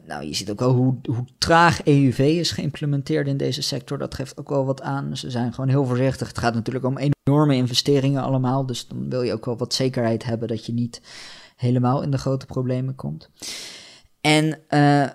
[0.08, 3.98] nou, je ziet ook wel hoe, hoe traag EUV is geïmplementeerd in deze sector.
[3.98, 5.18] Dat geeft ook wel wat aan.
[5.18, 6.28] Ze zijn gewoon heel voorzichtig.
[6.28, 8.66] Het gaat natuurlijk om enorme investeringen allemaal.
[8.66, 11.02] Dus dan wil je ook wel wat zekerheid hebben dat je niet
[11.56, 13.30] helemaal in de grote problemen komt.
[14.22, 15.08] En uh,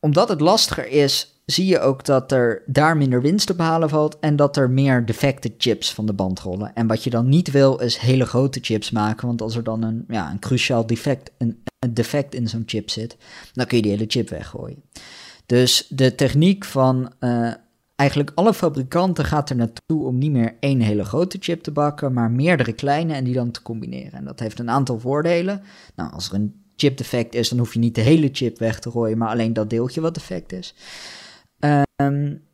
[0.00, 4.18] omdat het lastiger is, zie je ook dat er daar minder winst te behalen valt
[4.18, 6.74] en dat er meer defecte chips van de band rollen.
[6.74, 9.82] En wat je dan niet wil is hele grote chips maken, want als er dan
[9.82, 13.16] een, ja, een cruciaal defect, een, defect in zo'n chip zit,
[13.52, 14.82] dan kun je die hele chip weggooien.
[15.46, 17.52] Dus de techniek van uh,
[17.96, 22.12] eigenlijk alle fabrikanten gaat er naartoe om niet meer één hele grote chip te bakken,
[22.12, 24.12] maar meerdere kleine en die dan te combineren.
[24.12, 25.62] En dat heeft een aantal voordelen.
[25.96, 28.78] Nou, als er een chip defect is, dan hoef je niet de hele chip weg
[28.78, 30.74] te gooien, maar alleen dat deeltje wat defect is.
[31.96, 32.44] Um,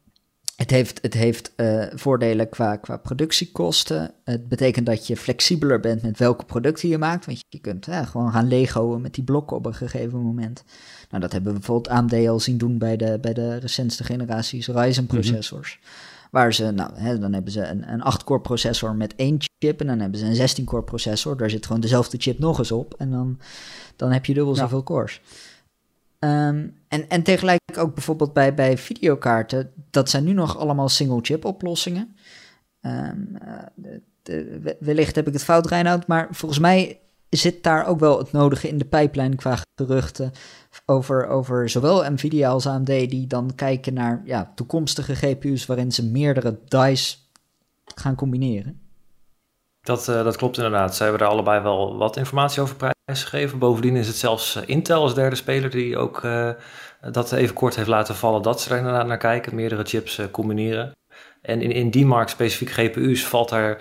[0.56, 4.14] het heeft, het heeft uh, voordelen qua, qua productiekosten.
[4.24, 7.26] Het betekent dat je flexibeler bent met welke producten je maakt.
[7.26, 10.64] Want je kunt ja, gewoon gaan legoen met die blokken op een gegeven moment.
[11.10, 14.68] Nou, dat hebben we bijvoorbeeld AMD al zien doen bij de, bij de recentste generaties
[14.68, 15.78] Ryzen processors.
[16.30, 19.80] Waar ze, nou, hè, dan hebben ze een, een 8-core processor met één chip.
[19.80, 21.36] En dan hebben ze een 16-core processor.
[21.36, 22.94] Daar zit gewoon dezelfde chip nog eens op.
[22.98, 23.38] En dan,
[23.96, 25.20] dan heb je dubbel zoveel cores.
[26.22, 29.72] Ehm, en, en tegelijk ook bijvoorbeeld bij, bij videokaarten.
[29.90, 32.16] Dat zijn nu nog allemaal single-chip oplossingen.
[32.80, 33.38] Um,
[34.22, 36.06] de, wellicht heb ik het fout, Reinoud.
[36.06, 40.32] Maar volgens mij zit daar ook wel het nodige in de pijplijn qua geruchten
[40.86, 46.06] over, over zowel Nvidia als AMD die dan kijken naar ja, toekomstige GPU's waarin ze
[46.06, 47.30] meerdere dies
[47.94, 48.80] gaan combineren.
[49.80, 50.96] Dat, uh, dat klopt inderdaad.
[50.96, 52.76] Ze hebben daar allebei wel wat informatie over
[53.12, 53.58] prijsgegeven.
[53.58, 56.50] Bovendien is het zelfs eh, Intel als derde speler die ook uh,
[57.10, 60.92] dat even kort heeft laten vallen dat ze er inderdaad naar kijken, meerdere chips combineren.
[61.42, 63.80] En in, in die markt, specifiek GPU's, valt daar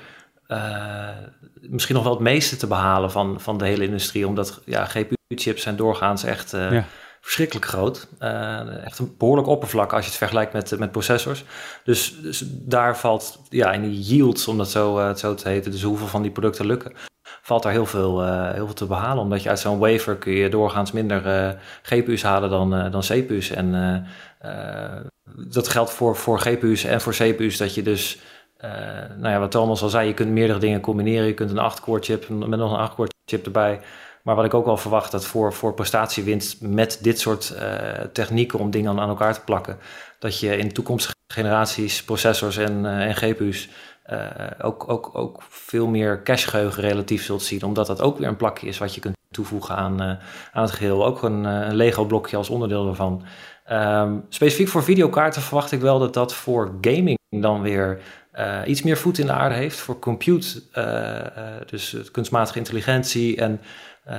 [1.62, 4.28] misschien nog wel het meeste te behalen van, van de hele industrie.
[4.28, 6.86] Omdat ja, GPU-chips zijn doorgaans echt ja
[7.22, 8.08] verschrikkelijk groot.
[8.20, 11.44] Uh, echt een behoorlijk oppervlak als je het vergelijkt met, met processors.
[11.84, 15.84] Dus, dus daar valt ja, in die yields, om dat zo, zo te heten, dus
[15.84, 16.94] hoeveel van die producten lukken,
[17.42, 19.24] valt daar heel veel, uh, heel veel te behalen.
[19.24, 23.50] Omdat je uit zo'n wafer kun je doorgaans minder GPU's halen dan, dan CPU's.
[23.50, 24.06] En
[25.36, 28.20] dat geldt voor, voor GPU's en voor CPU's, dat je dus...
[29.18, 31.28] nou ja, wat Thomas al zei, je kunt meerdere dingen combineren.
[31.28, 33.80] Je kunt een 8-core chip met nog een 8-core chip erbij
[34.22, 37.62] maar wat ik ook wel verwacht, dat voor, voor prestatiewinst met dit soort uh,
[38.14, 39.78] technieken om dingen aan, elkaar te plakken,
[40.20, 43.70] dat je in toekomstige generaties processors en, uh, en GPU's
[44.12, 48.28] uh, eh, ook, ook, ook veel meer cachegeheugen relatief zult zien, omdat dat ook weer
[48.28, 50.02] een plakje is wat je kunt toevoegen aan,
[50.52, 51.06] aan het geheel.
[51.06, 53.24] Ook een, een Lego-blokje als onderdeel ervan.
[53.72, 58.02] Um, specifiek voor videokaarten verwacht ik wel dat dat voor gaming dan weer
[58.34, 59.80] uh, iets meer voet in de aarde heeft.
[59.80, 63.62] Voor compute, uh, dus kunstmatige intelligentie en
[64.08, 64.16] uh,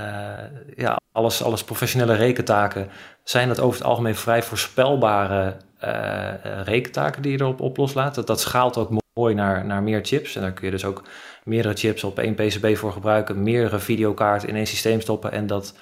[0.76, 2.88] ja, alles, alles professionele rekentaken,
[3.24, 8.14] zijn dat over het algemeen vrij voorspelbare uh, rekentaken die je erop op loslaat.
[8.14, 10.36] Dat, dat schaalt ook mooi naar, naar meer chips.
[10.36, 11.02] En daar kun je dus ook
[11.44, 15.32] meerdere chips op één PCB voor gebruiken, meerdere videokaarten in één systeem stoppen.
[15.32, 15.78] En dat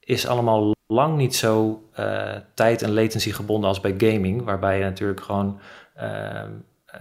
[0.00, 4.84] is allemaal lang niet zo uh, tijd- en latency gebonden als bij gaming, waarbij je
[4.84, 5.60] natuurlijk gewoon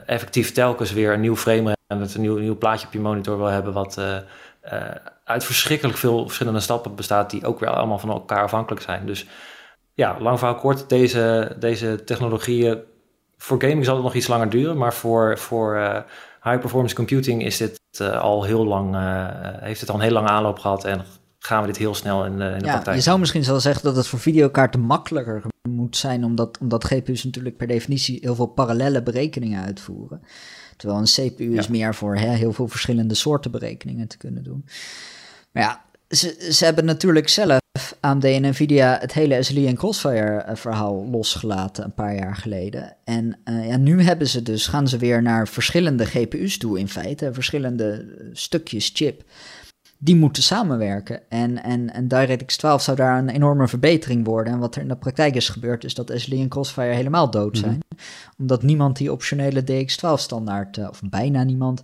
[0.06, 3.46] effectief telkens weer een nieuw frame en een nieuw, nieuw plaatje op je monitor wil
[3.46, 3.98] hebben wat
[5.24, 9.06] uit verschrikkelijk veel verschillende stappen bestaat, die ook weer allemaal van elkaar afhankelijk zijn.
[9.06, 9.26] Dus
[9.94, 12.82] ja, lang verhaal kort, deze, deze technologieën.
[13.44, 16.00] Voor gaming zal het nog iets langer duren, maar voor, voor uh,
[16.44, 19.28] high performance computing is dit uh, al heel lang, uh,
[19.60, 21.06] heeft het al een heel lange aanloop gehad en
[21.40, 22.96] gaan we dit heel snel in de, in de ja, praktijk.
[22.96, 27.24] Je zou misschien zelfs zeggen dat het voor videokaarten makkelijker moet zijn, omdat, omdat GPU's
[27.24, 30.22] natuurlijk per definitie heel veel parallele berekeningen uitvoeren.
[30.78, 34.66] Terwijl een CPU is meer voor hè, heel veel verschillende soorten berekeningen te kunnen doen.
[35.52, 37.60] Maar ja, ze, ze hebben natuurlijk zelf,
[38.00, 42.96] AMD en Nvidia, het hele SLI en Crossfire eh, verhaal losgelaten een paar jaar geleden.
[43.04, 46.90] En uh, ja, nu hebben ze dus, gaan ze weer naar verschillende GPU's toe in
[46.90, 49.24] feite, verschillende eh, stukjes chip.
[49.98, 51.22] Die moeten samenwerken.
[51.30, 54.54] En, en, en DirectX 12 zou daar een enorme verbetering worden.
[54.54, 57.58] En wat er in de praktijk is gebeurd, is dat SLI en Crossfire helemaal dood
[57.58, 57.82] zijn.
[57.90, 58.02] Mhm.
[58.38, 61.84] Omdat niemand die optionele DX12 standaard, of bijna niemand,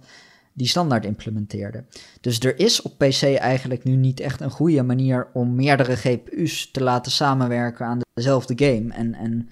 [0.60, 1.84] die standaard implementeerde.
[2.22, 6.72] Dus er is op PC eigenlijk nu niet echt een goede manier om meerdere GPU's
[6.72, 8.94] te laten samenwerken aan dezelfde game.
[8.94, 9.50] En, en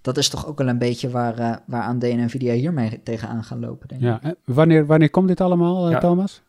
[0.00, 3.44] dat is toch ook wel een beetje waar, uh, waar AMD en Nvidia hiermee tegenaan
[3.44, 4.06] gaan lopen, denk ik.
[4.06, 6.42] Ja, wanneer, wanneer komt dit allemaal, uh, Thomas?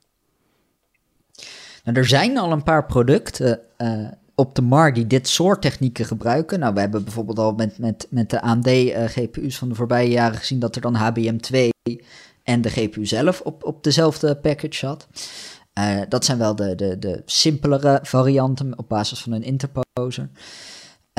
[1.84, 6.06] Nou, er zijn al een paar producten uh, op de markt die dit soort technieken
[6.06, 6.60] gebruiken.
[6.60, 8.69] Nou, we hebben bijvoorbeeld al met, met, met de AMD
[9.06, 11.69] GPU's van de voorbije jaren gezien dat er dan HBM2
[12.43, 15.08] en de GPU zelf op, op dezelfde package zat.
[15.80, 20.30] Uh, dat zijn wel de, de, de simpelere varianten op basis van een interposer.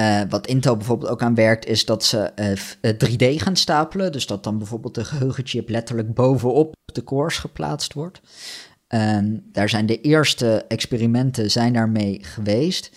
[0.00, 2.32] Uh, wat Intel bijvoorbeeld ook aan werkt, is dat ze
[2.82, 4.12] uh, 3D gaan stapelen.
[4.12, 8.20] Dus dat dan bijvoorbeeld de geheugenchip letterlijk bovenop de cores geplaatst wordt.
[9.42, 12.90] daar zijn de eerste experimenten zijn daarmee geweest.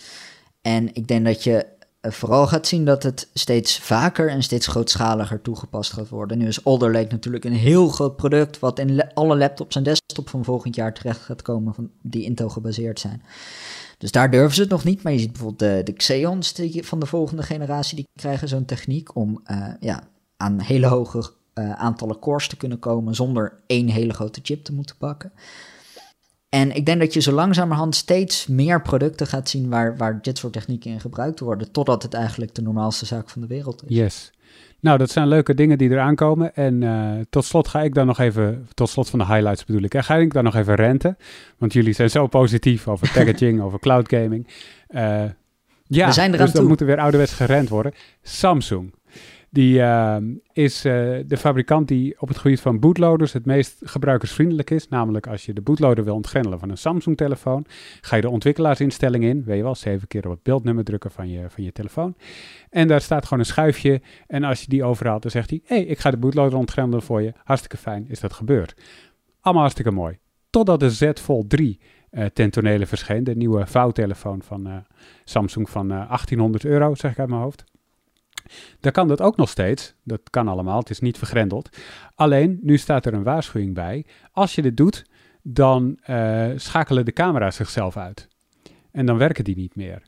[0.66, 1.75] En ik denk dat je eh,
[2.12, 6.38] vooral gaat zien dat het steeds vaker en steeds grootschaliger toegepast gaat worden.
[6.38, 10.28] Nu is Alder Lake natuurlijk een heel groot product, wat in alle laptops en desktop
[10.28, 13.22] van volgend jaar terecht gaat komen, van, die Intel gebaseerd zijn.
[13.98, 17.00] Dus daar durven ze het nog niet, maar je ziet bijvoorbeeld de, de Xeons van
[17.00, 22.18] de volgende generatie, die krijgen zo'n techniek om uh, ja, aan hele hoge uh, aantallen
[22.18, 25.32] cores te kunnen komen zonder één hele grote chip te moeten pakken.
[26.48, 30.38] En ik denk dat je zo langzamerhand steeds meer producten gaat zien waar, waar dit
[30.38, 33.96] soort technieken in gebruikt worden, totdat het eigenlijk de normaalste zaak van de wereld is.
[33.96, 34.30] Yes.
[34.80, 36.54] Nou, dat zijn leuke dingen die eraan komen.
[36.54, 39.82] En uh, tot slot ga ik dan nog even, tot slot van de highlights bedoel
[39.82, 41.16] ik, hè, ga ik dan nog even renten.
[41.58, 44.46] Want jullie zijn zo positief over packaging, over cloud gaming.
[44.90, 45.24] Uh,
[45.86, 46.68] ja, We zijn dus dan toe.
[46.68, 47.92] moet er weer ouderwets gerend worden.
[48.22, 48.94] Samsung.
[49.50, 50.16] Die uh,
[50.52, 50.92] is uh,
[51.26, 54.88] de fabrikant die op het gebied van bootloaders het meest gebruikersvriendelijk is.
[54.88, 57.66] Namelijk als je de bootloader wil ontgrendelen van een Samsung-telefoon,
[58.00, 59.44] ga je de ontwikkelaarsinstelling in.
[59.44, 62.14] Weet je wel, zeven keer op het beeldnummer drukken van je, van je telefoon.
[62.70, 64.00] En daar staat gewoon een schuifje.
[64.26, 67.22] En als je die overhaalt, dan zegt hij: hey, ik ga de bootloader ontgrendelen voor
[67.22, 67.32] je.
[67.44, 68.74] Hartstikke fijn is dat gebeurd.
[69.40, 70.18] Allemaal hartstikke mooi.
[70.50, 71.80] Totdat de Z Fold 3
[72.10, 73.24] uh, ten tonele verscheen.
[73.24, 74.76] De nieuwe vouwtelefoon van uh,
[75.24, 77.64] Samsung van uh, 1800 euro, zeg ik uit mijn hoofd.
[78.80, 79.94] Daar kan dat ook nog steeds.
[80.02, 81.76] Dat kan allemaal, het is niet vergrendeld.
[82.14, 84.06] Alleen, nu staat er een waarschuwing bij.
[84.32, 85.04] Als je dit doet,
[85.42, 88.28] dan uh, schakelen de camera's zichzelf uit.
[88.92, 90.02] En dan werken die niet meer.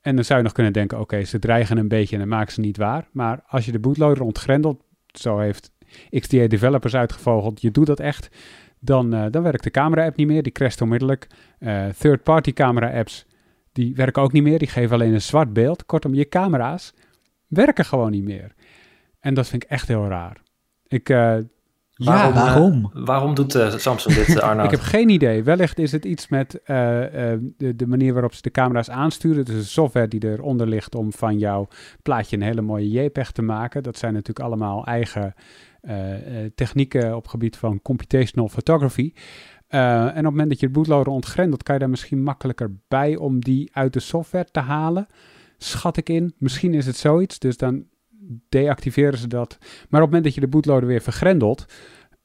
[0.00, 2.52] En dan zou je nog kunnen denken, oké, ze dreigen een beetje en dan maken
[2.52, 3.08] ze niet waar.
[3.12, 5.70] Maar als je de bootloader ontgrendelt, zo heeft
[6.10, 8.28] XDA Developers uitgevogeld, je doet dat echt,
[8.78, 11.26] dan, uh, dan werkt de camera-app niet meer, die crasht onmiddellijk.
[11.58, 13.26] Uh, Third-party camera-apps,
[13.72, 15.86] die werken ook niet meer, die geven alleen een zwart beeld.
[15.86, 16.92] Kortom, je camera's
[17.46, 18.54] werken gewoon niet meer.
[19.20, 20.42] En dat vind ik echt heel raar.
[20.86, 21.44] Ik, uh, waarom,
[21.96, 22.92] ja, waarom?
[22.94, 24.64] Uh, waarom doet uh, Samsung dit, Arnoud?
[24.72, 25.42] ik heb geen idee.
[25.42, 29.44] Wellicht is het iets met de, de, manier waarop ze de camera's aansturen.
[29.44, 31.68] Dus de software die eronder ligt om van jouw
[32.02, 33.82] plaatje een hele mooie JPEG te maken.
[33.82, 35.34] Dat zijn natuurlijk allemaal eigen
[36.54, 39.12] technieken op gebied van computational photography.
[39.68, 43.16] en op het moment dat je het bootloader ontgrendelt, kan je daar misschien makkelijker bij
[43.16, 45.06] om die uit de software te halen
[45.58, 46.34] schat ik in.
[46.38, 47.84] Misschien is het zoiets, dus dan
[48.48, 49.56] deactiveren ze dat.
[49.60, 51.66] Maar op het moment dat je de bootloader weer vergrendelt,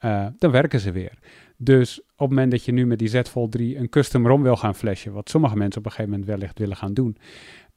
[0.06, 1.20] uh, dan werken ze weer.
[1.58, 4.42] Dus op het moment dat je nu met die Z Fold 3 een custom ROM
[4.42, 7.18] wil gaan flashen, wat sommige mensen op een gegeven moment wellicht willen gaan doen,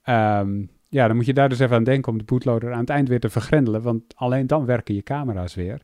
[0.08, 2.90] um, ja, dan moet je daar dus even aan denken om de bootloader aan het
[2.90, 5.82] eind weer te vergrendelen, want alleen dan werken je camera's weer,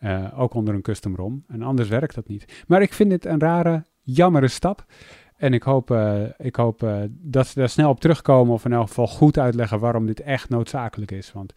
[0.00, 2.64] uh, ook onder een custom ROM, en anders werkt dat niet.
[2.66, 4.84] Maar ik vind dit een rare, jammere stap.
[5.40, 8.72] En ik hoop, uh, ik hoop uh, dat ze daar snel op terugkomen of in
[8.72, 11.32] elk geval goed uitleggen waarom dit echt noodzakelijk is.
[11.32, 11.52] Want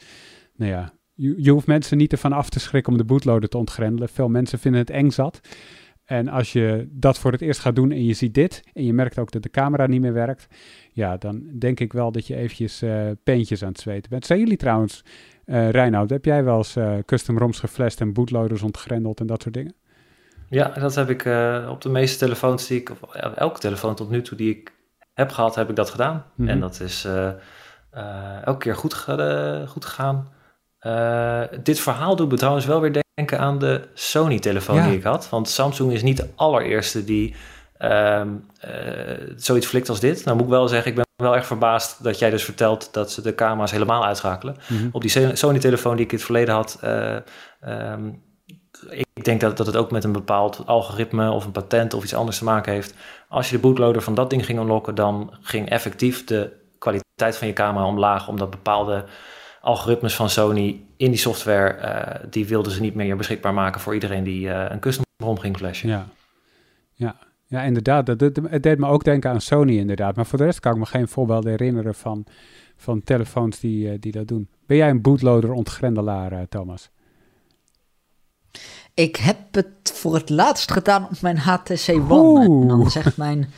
[0.56, 3.58] nou ja, je, je hoeft mensen niet ervan af te schrikken om de bootloader te
[3.58, 4.10] ontgrendelen.
[4.10, 5.40] Veel mensen vinden het eng zat.
[6.06, 8.94] En als je dat voor het eerst gaat doen en je ziet dit en je
[8.94, 10.48] merkt ook dat de camera niet meer werkt,
[10.92, 14.26] ja, dan denk ik wel dat je eventjes uh, aan het zweten bent.
[14.26, 15.04] Zijn jullie trouwens,
[15.46, 19.42] uh, Reinoud, heb jij wel eens uh, custom ROMs geflasht en bootloaders ontgrendeld en dat
[19.42, 19.74] soort dingen?
[20.54, 24.10] Ja, dat heb ik uh, op de meeste telefoons die ik, of elke telefoon tot
[24.10, 24.72] nu toe die ik
[25.14, 26.16] heb gehad, heb ik dat gedaan.
[26.16, 26.48] Mm -hmm.
[26.48, 27.30] En dat is uh,
[27.96, 28.94] uh, elke keer goed,
[29.68, 30.28] goed gegaan.
[31.64, 34.88] dit verhaal doet me trouwens wel weer denken aan de Sony-telefoon ja.
[34.88, 35.30] die ik had.
[35.30, 37.36] Want Samsung is niet de allereerste die
[37.80, 38.46] um,
[39.36, 40.26] zoiets flikt als dit.
[40.26, 43.12] Nou moet ik wel zeggen, ik ben wel erg verbaasd dat jij dus vertelt dat
[43.12, 44.56] ze de camera's helemaal uitschakelen.
[44.68, 44.90] Mm -hmm.
[44.92, 46.80] Op die Sony-telefoon die ik in het verleden had...
[47.66, 48.22] Um,
[49.14, 52.14] ik denk dat, dat het ook met een bepaald algoritme of een patent of iets
[52.14, 52.96] anders te maken heeft.
[53.28, 57.48] Als je de bootloader van dat ding ging unlocken, dan ging effectief de kwaliteit van
[57.48, 59.06] je camera omlaag, omdat bepaalde
[59.62, 63.94] algoritmes van Sony in die software, uh, die wilden ze niet meer beschikbaar maken voor
[63.94, 65.90] iedereen die uh, een custom ROM ging flashen.
[65.90, 66.08] Ja,
[66.94, 67.16] ja.
[67.48, 68.06] ja inderdaad.
[68.06, 70.16] Dat, dat, het deed me ook denken aan Sony inderdaad.
[70.16, 72.26] Maar voor de rest kan ik me geen voorbeelden herinneren van,
[72.76, 74.50] van telefoons die, uh, die dat doen.
[74.66, 76.90] Ben jij een bootloader ontgrendelaar, Thomas?
[78.94, 82.46] Ik heb het voor het laatst gedaan op mijn HTC One.
[82.46, 83.50] En dan zegt mijn,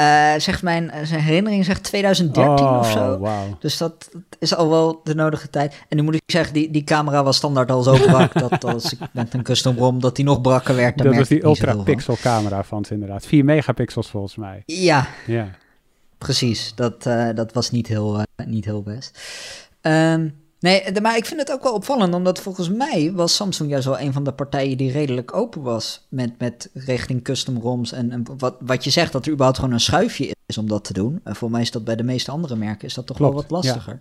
[0.00, 3.18] uh, zegt mijn zijn herinnering zegt 2013 oh, of zo.
[3.18, 3.60] Wow.
[3.60, 5.84] Dus dat, dat, is al wel de nodige tijd.
[5.88, 8.32] En nu moet ik zeggen, die, die camera was standaard al zo brak...
[8.48, 10.98] dat als ik met een custom ROM, dat die nog brakker werd.
[10.98, 13.26] Dat was die ultra-pixel camera van ze inderdaad.
[13.26, 14.62] 4 megapixels volgens mij.
[14.66, 15.48] Ja, ja.
[16.18, 16.72] precies.
[16.74, 19.20] Dat, uh, dat was niet heel, uh, niet heel best.
[19.82, 23.86] Um, Nee, maar ik vind het ook wel opvallend, omdat volgens mij was Samsung juist
[23.86, 27.92] wel een van de partijen die redelijk open was met, met richting custom ROMs.
[27.92, 30.84] En, en wat, wat je zegt, dat er überhaupt gewoon een schuifje is om dat
[30.84, 31.20] te doen.
[31.24, 33.42] En voor mij is dat bij de meeste andere merken is dat toch Klopt, wel
[33.42, 34.00] wat lastiger.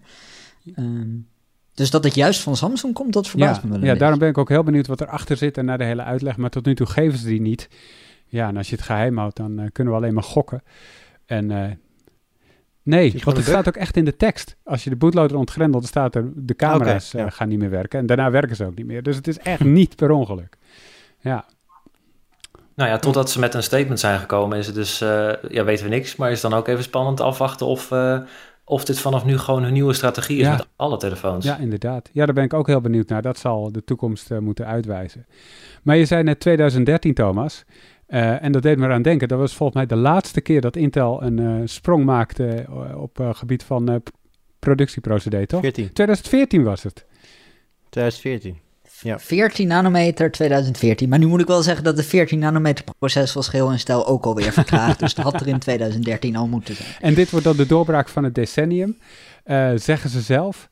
[0.61, 0.73] Ja.
[0.77, 1.27] Um,
[1.73, 3.99] dus dat het juist van Samsung komt, dat verbaast ja, me wel Ja, beetje.
[3.99, 6.37] daarom ben ik ook heel benieuwd wat erachter zit en naar de hele uitleg.
[6.37, 7.69] Maar tot nu toe geven ze die niet.
[8.27, 10.63] Ja, en als je het geheim houdt, dan uh, kunnen we alleen maar gokken.
[11.25, 11.65] En uh,
[12.83, 14.55] Nee, want het staat ook echt in de tekst.
[14.63, 17.27] Als je de bootloader ontgrendelt, dan staat er de camera's okay, ja.
[17.27, 17.99] uh, gaan niet meer werken.
[17.99, 19.03] En daarna werken ze ook niet meer.
[19.03, 20.57] Dus het is echt niet per ongeluk.
[21.19, 21.45] Ja.
[22.75, 25.85] Nou ja, totdat ze met een statement zijn gekomen, is het dus, uh, ja, weten
[25.85, 26.15] we niks.
[26.15, 28.19] Maar is dan ook even spannend afwachten of, uh,
[28.63, 30.51] of dit vanaf nu gewoon een nieuwe strategie is ja.
[30.51, 31.45] met alle telefoons.
[31.45, 32.09] Ja, inderdaad.
[32.13, 33.21] Ja, daar ben ik ook heel benieuwd naar.
[33.21, 35.25] Dat zal de toekomst moeten uitwijzen.
[35.83, 37.63] Maar je zei net 2013, Thomas.
[38.13, 39.27] Uh, en dat deed me eraan denken.
[39.27, 43.29] Dat was volgens mij de laatste keer dat Intel een uh, sprong maakte op uh,
[43.33, 44.03] gebied van
[44.59, 45.61] productieprocedé, toch?
[45.61, 45.93] 14.
[45.93, 47.05] 2014 was het.
[47.89, 48.57] 2014.
[49.01, 49.19] Ja.
[49.19, 51.09] 14 nanometer 2014.
[51.09, 54.07] Maar nu moet ik wel zeggen dat de 14 nanometer proces was geheel en stijl
[54.07, 54.99] ook alweer vertraagd.
[54.99, 56.89] dus dat had er in 2013 al moeten zijn.
[56.99, 58.97] En dit wordt dan de doorbraak van het decennium,
[59.75, 60.69] zeggen ze zelf.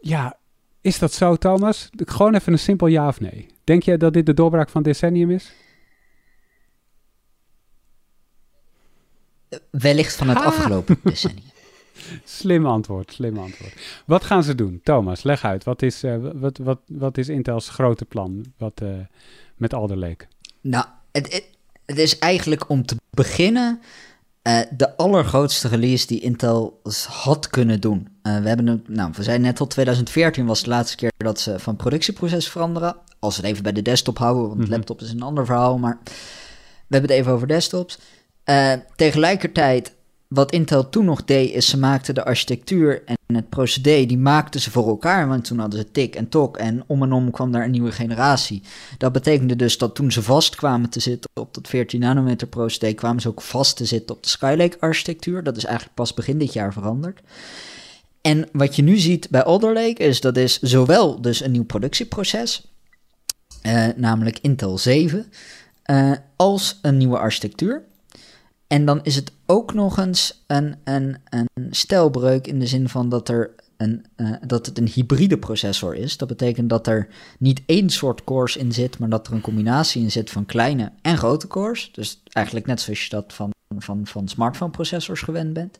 [0.00, 0.38] Ja,
[0.80, 1.90] is dat zo, Thomas?
[1.96, 3.46] Gewoon even een simpel ja of nee.
[3.64, 5.52] Denk je dat dit de doorbraak van decennium is?
[9.70, 11.42] Wellicht van het afgelopen decennium.
[12.24, 13.72] Slim antwoord, slim antwoord.
[14.06, 14.80] Wat gaan ze doen?
[14.84, 15.64] Thomas, leg uit.
[15.64, 18.88] Wat is, uh, wat, wat, wat is Intel's grote plan wat, uh,
[19.56, 20.26] met Alder Lake?
[20.60, 21.44] Nou, het, het,
[21.84, 23.80] het, is eigenlijk om te beginnen
[24.42, 28.08] uh, de allergrootste release die Intel had kunnen doen.
[28.22, 31.58] we, hebben een, nou, we zeiden net al, 2014 was de laatste keer dat ze
[31.58, 32.96] van productieproces veranderen.
[33.18, 34.72] Als we het even bij de desktop houden, want mm -hmm.
[34.72, 35.98] laptop is een ander verhaal, maar
[36.88, 37.98] we hebben het even over desktops.
[38.96, 39.92] Tegelijkertijd
[40.28, 44.60] wat Intel toen nog deed, is ze maakten de architectuur en het procedé, die maakten
[44.60, 45.28] ze voor elkaar.
[45.28, 47.92] Want toen hadden ze tik en tok en om en om kwam daar een nieuwe
[47.92, 48.62] generatie.
[48.98, 52.92] Dat betekende dus dat toen ze vast kwamen te zitten op dat 14 nanometer procedé,
[52.92, 55.42] kwamen ze ook vast te zitten op de Skylake architectuur.
[55.42, 57.20] Dat is eigenlijk pas begin dit jaar veranderd.
[58.20, 61.64] En wat je nu ziet bij Alder Lake is dat is zowel dus een nieuw
[61.64, 62.66] productieproces,
[63.62, 65.32] uh, namelijk Intel 7,
[65.90, 67.82] uh, als een nieuwe architectuur.
[68.68, 73.08] En dan is het ook nog eens een, een, een stijlbreuk in de zin van
[73.08, 76.16] dat, er een, uh, dat het een hybride processor is.
[76.16, 77.08] Dat betekent dat er
[77.38, 80.92] niet één soort cores in zit, maar dat er een combinatie in zit van kleine
[81.02, 81.90] en grote cores.
[81.92, 85.78] Dus eigenlijk net zoals je dat van, van, van smartphone processors gewend bent.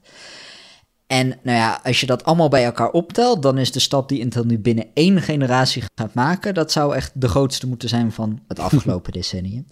[1.07, 4.21] En nou ja, als je dat allemaal bij elkaar optelt, dan is de stap die
[4.21, 8.41] Intel nu binnen één generatie gaat maken, dat zou echt de grootste moeten zijn van
[8.49, 9.67] het afgelopen decennium.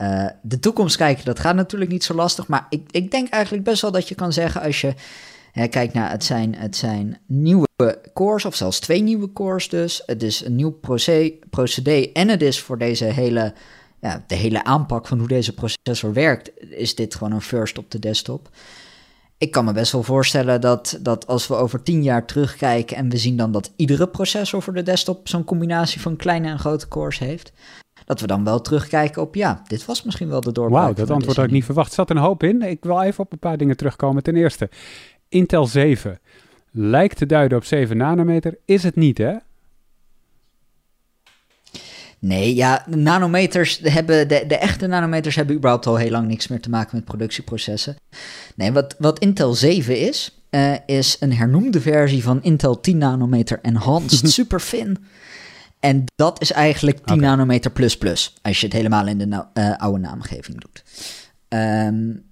[0.00, 2.46] Uh, de toekomst kijken, dat gaat natuurlijk niet zo lastig.
[2.46, 4.94] Maar ik, ik denk eigenlijk best wel dat je kan zeggen als je
[5.52, 7.66] hè, kijkt naar het zijn, het zijn nieuwe
[8.14, 10.02] cores, of zelfs twee nieuwe cores dus.
[10.06, 10.78] Het is een nieuw
[11.50, 13.54] procedé en het is voor deze hele,
[14.00, 17.90] ja, de hele aanpak van hoe deze processor werkt, is dit gewoon een first op
[17.90, 18.48] de desktop.
[19.38, 23.08] Ik kan me best wel voorstellen dat, dat als we over tien jaar terugkijken en
[23.08, 26.88] we zien dan dat iedere processor voor de desktop zo'n combinatie van kleine en grote
[26.88, 27.52] cores heeft,
[28.10, 30.82] dat we dan wel terugkijken op, ja, dit was misschien wel de doorbraak.
[30.82, 31.92] Wauw, dat antwoord had ik niet verwacht.
[31.92, 32.62] Zat een hoop in.
[32.62, 34.22] Ik wil even op een paar dingen terugkomen.
[34.22, 34.70] Ten eerste,
[35.28, 36.20] Intel 7
[36.70, 38.58] lijkt te duiden op 7 nanometer.
[38.64, 39.34] Is het niet, hè?
[42.18, 46.60] Nee, ja, nanometers hebben, de, de echte nanometers hebben überhaupt al heel lang niks meer
[46.60, 47.96] te maken met productieprocessen.
[48.54, 53.58] Nee, wat, wat Intel 7 is, uh, is een hernoemde versie van Intel 10 nanometer
[53.62, 54.98] Enhanced Superfin.
[55.80, 57.28] En dat is eigenlijk 10 okay.
[57.28, 60.84] nanometer plus plus, als je het helemaal in de uh, oude naamgeving doet.
[61.48, 62.22] Um,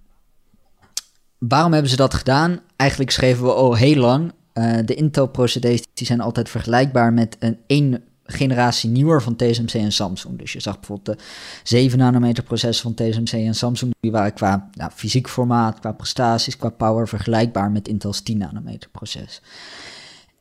[1.38, 2.60] waarom hebben ze dat gedaan?
[2.76, 4.32] Eigenlijk schreven we al heel lang.
[4.54, 9.92] Uh, de Intel-procedés die zijn altijd vergelijkbaar met een één generatie nieuwer van TSMC en
[9.92, 10.38] Samsung.
[10.38, 11.24] Dus je zag bijvoorbeeld de
[11.62, 13.94] 7 nanometer processen van TSMC en Samsung.
[14.00, 18.90] Die waren qua nou, fysiek formaat, qua prestaties, qua power vergelijkbaar met Intel's 10 nanometer
[18.90, 19.42] proces.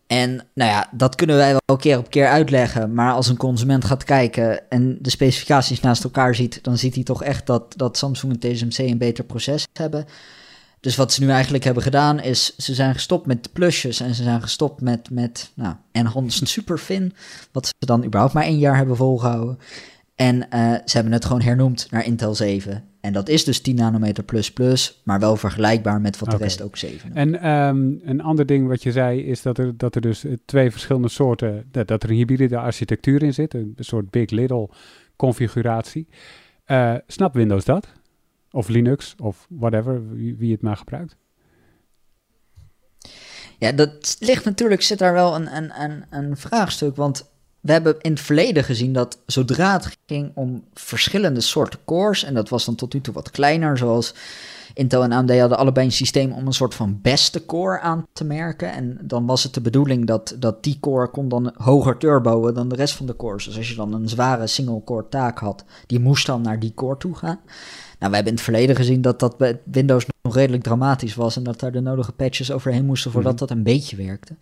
[0.07, 2.93] En nou ja, dat kunnen wij wel keer op keer uitleggen.
[2.93, 7.03] Maar als een consument gaat kijken en de specificaties naast elkaar ziet, dan ziet hij
[7.03, 10.05] toch echt dat, dat Samsung en TSMC een beter proces hebben.
[10.79, 14.15] Dus wat ze nu eigenlijk hebben gedaan is, ze zijn gestopt met de plusjes en
[14.15, 17.13] ze zijn gestopt met, met nou, Enhanced Superfin,
[17.51, 19.59] wat ze dan überhaupt maar één jaar hebben volgehouden.
[20.15, 22.83] En uh, ze hebben het gewoon hernoemd naar Intel 7.
[23.01, 26.61] En dat is dus 10 nanometer plus plus, maar wel vergelijkbaar met wat de rest
[26.61, 27.13] ook 7.
[27.13, 30.71] En um, een ander ding wat je zei is dat er, dat er dus twee
[30.71, 34.69] verschillende soorten, dat, dat er een hybride architectuur in zit, een soort big little
[35.15, 36.07] configuratie.
[36.67, 37.87] Uh, snapt Windows dat?
[38.51, 41.17] Of Linux of whatever, wie, wie het maar gebruikt?
[43.57, 47.29] Ja, dat ligt natuurlijk, zit daar wel een, een, een, een vraagstuk, want
[47.67, 52.33] we hebben in het verleden gezien dat zodra het ging om verschillende soorten cores, en
[52.33, 54.13] dat was dan tot nu toe wat kleiner, zoals
[54.73, 58.23] Intel en AMD hadden allebei een systeem om een soort van beste core aan te
[58.23, 58.71] merken.
[58.71, 62.69] En dan was het de bedoeling dat, dat die core kon dan hoger turboen dan
[62.69, 63.45] de rest van de cores.
[63.45, 66.73] Dus als je dan een zware single core taak had, die moest dan naar die
[66.73, 67.39] core toe gaan.
[67.99, 71.35] Nou, we hebben in het verleden gezien dat dat bij Windows nog redelijk dramatisch was
[71.35, 73.47] en dat daar de nodige patches overheen moesten voordat mm -hmm.
[73.47, 74.35] dat een beetje werkte.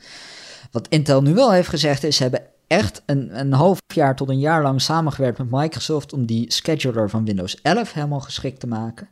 [0.71, 4.29] Wat Intel nu wel heeft gezegd is, ze hebben echt een, een half jaar tot
[4.29, 8.67] een jaar lang samengewerkt met Microsoft om die scheduler van Windows 11 helemaal geschikt te
[8.67, 9.07] maken.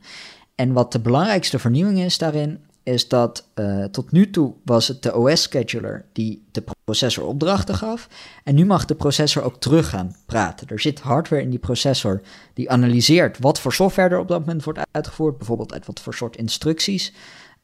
[0.55, 5.03] En wat de belangrijkste vernieuwing is daarin, is dat uh, tot nu toe was het
[5.03, 8.07] de OS-scheduler die de processor opdrachten gaf.
[8.43, 10.67] En nu mag de processor ook terug gaan praten.
[10.67, 12.21] Er zit hardware in die processor
[12.53, 15.37] die analyseert wat voor software er op dat moment wordt uitgevoerd.
[15.37, 17.13] Bijvoorbeeld uit wat voor soort instructies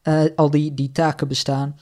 [0.02, 1.76] uh, al die, die taken bestaan.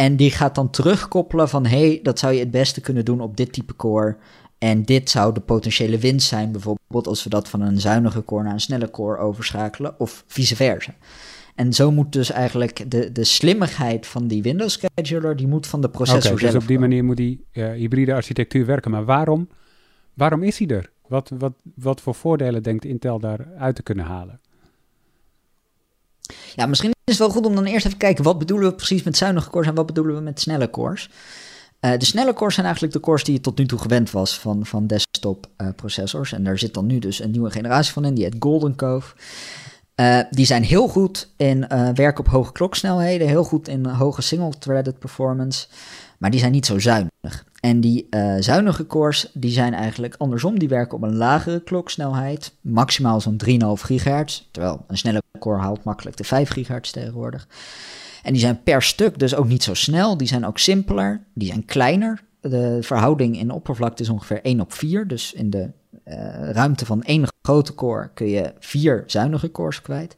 [0.00, 3.36] En die gaat dan terugkoppelen van hey, dat zou je het beste kunnen doen op
[3.36, 4.16] dit type core.
[4.58, 8.42] En dit zou de potentiële winst zijn, bijvoorbeeld als we dat van een zuinige core
[8.42, 10.94] naar een snelle core overschakelen, of vice versa.
[11.54, 15.80] En zo moet dus eigenlijk de, de slimmigheid van die Windows scheduler, die moet van
[15.80, 16.52] de processor okay, zelf.
[16.52, 18.90] Dus op die manier moet die uh, hybride architectuur werken.
[18.90, 19.48] Maar waarom,
[20.14, 20.90] waarom is hij er?
[21.08, 24.40] Wat, wat, wat voor voordelen denkt Intel daar uit te kunnen halen?
[26.54, 28.74] Ja, misschien is het wel goed om dan eerst even te kijken wat bedoelen we
[28.74, 31.10] precies met zuinige cores en wat bedoelen we met snelle cores.
[31.80, 34.38] Uh, de snelle cores zijn eigenlijk de cores die je tot nu toe gewend was
[34.38, 36.32] van, van desktop uh, processors.
[36.32, 39.14] En daar zit dan nu dus een nieuwe generatie van in, die heet Golden Cove.
[39.96, 44.98] Uh, die zijn heel goed in werken op hoge kloksnelheden, heel goed in hoge single-threaded
[44.98, 45.66] performance,
[46.18, 47.44] maar die zijn niet zo zuinig.
[47.60, 48.06] En die
[48.38, 53.48] zuinige cores, die zijn eigenlijk andersom, die werken op een lagere kloksnelheid, maximaal zo'n 3,5
[53.82, 57.48] gigahertz, terwijl een snelle core haalt makkelijk de 5 gigahertz tegenwoordig.
[58.22, 60.16] En die zijn per stuk dus ook niet zo snel.
[60.16, 61.24] Die zijn ook simpeler.
[61.34, 62.22] Die zijn kleiner.
[62.40, 65.06] De verhouding in oppervlakte is ongeveer 1 op 4.
[65.06, 65.70] Dus in de
[66.04, 70.16] uh, ruimte van één grote core kun je vier zuinige cores kwijt.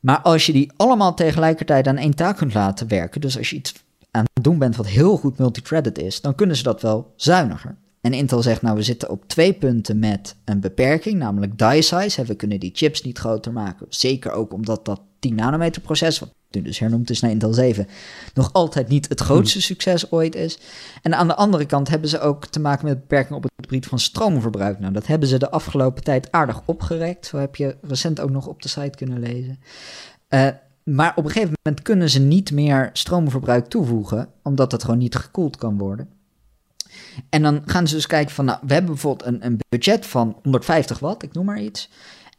[0.00, 3.56] Maar als je die allemaal tegelijkertijd aan één taak kunt laten werken, dus als je
[3.56, 3.74] iets
[4.16, 7.76] aan het doen bent wat heel goed multithreaded is, dan kunnen ze dat wel zuiniger.
[8.00, 12.24] En Intel zegt, nou, we zitten op twee punten met een beperking, namelijk die size.
[12.24, 13.86] We kunnen die chips niet groter maken.
[13.88, 17.88] Zeker ook omdat dat 10 nanometer proces, wat nu dus hernoemd is naar Intel 7,
[18.34, 20.58] nog altijd niet het grootste succes ooit is.
[21.02, 23.86] En aan de andere kant hebben ze ook te maken met beperkingen op het gebied
[23.86, 24.78] van stroomverbruik.
[24.78, 27.26] Nou, dat hebben ze de afgelopen tijd aardig opgerekt.
[27.26, 29.60] Zo heb je recent ook nog op de site kunnen lezen.
[30.28, 30.48] Uh,
[30.94, 35.14] maar op een gegeven moment kunnen ze niet meer stroomverbruik toevoegen, omdat het gewoon niet
[35.14, 36.08] gekoeld kan worden.
[37.28, 40.36] En dan gaan ze dus kijken van, nou, we hebben bijvoorbeeld een, een budget van
[40.42, 41.90] 150 watt, ik noem maar iets.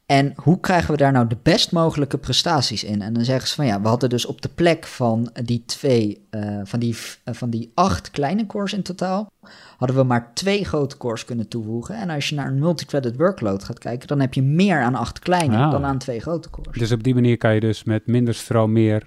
[0.08, 3.02] En hoe krijgen we daar nou de best mogelijke prestaties in?
[3.02, 6.28] En dan zeggen ze van ja, we hadden dus op de plek van die twee,
[6.32, 6.96] uh, van, die,
[7.26, 9.32] uh, van die acht kleine cores in totaal,
[9.78, 11.96] hadden we maar twee grote cores kunnen toevoegen.
[11.96, 15.20] En als je naar een multithreaded workload gaat kijken, dan heb je meer aan acht
[15.20, 15.72] kleine ah.
[15.72, 16.78] dan aan twee grote cores.
[16.78, 19.06] Dus op die manier kan je dus met minder stroom meer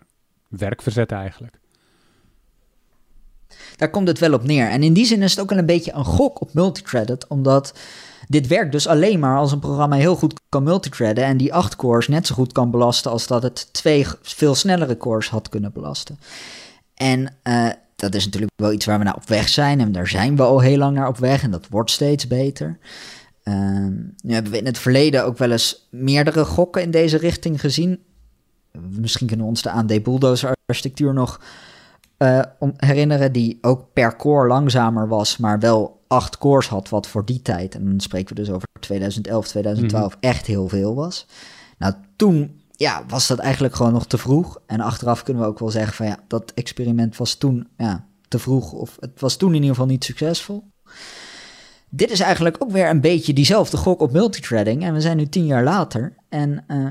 [0.49, 1.59] werk verzetten eigenlijk.
[3.77, 4.69] Daar komt het wel op neer.
[4.69, 7.73] En in die zin is het ook wel een beetje een gok op multithreaded, omdat
[8.31, 11.77] dit werkt dus alleen maar als een programma heel goed kan multithreaden en die acht
[11.77, 15.73] cores net zo goed kan belasten als dat het twee veel snellere cores had kunnen
[15.73, 16.19] belasten.
[16.95, 20.09] En uh, dat is natuurlijk wel iets waar we naar op weg zijn en daar
[20.09, 22.79] zijn we al heel lang naar op weg en dat wordt steeds beter.
[23.45, 23.55] Uh,
[24.23, 27.99] nu hebben we in het verleden ook wel eens meerdere gokken in deze richting gezien.
[28.91, 31.41] Misschien kunnen we ons de AMD Bulldozer architectuur nog
[32.19, 32.41] uh,
[32.77, 37.43] herinneren, die ook per core langzamer was, maar wel acht cores had, wat voor die
[37.43, 40.21] tijd, en dan spreken we dus over 2011, 2012, mm.
[40.21, 41.27] echt heel veel was.
[41.79, 44.61] Nou, toen ja, was dat eigenlijk gewoon nog te vroeg.
[44.67, 48.39] En achteraf kunnen we ook wel zeggen van ja, dat experiment was toen ja, te
[48.39, 50.65] vroeg, of het was toen in ieder geval niet succesvol.
[51.89, 54.83] Dit is eigenlijk ook weer een beetje diezelfde gok op multithreading.
[54.83, 56.15] En we zijn nu tien jaar later.
[56.29, 56.89] En uh,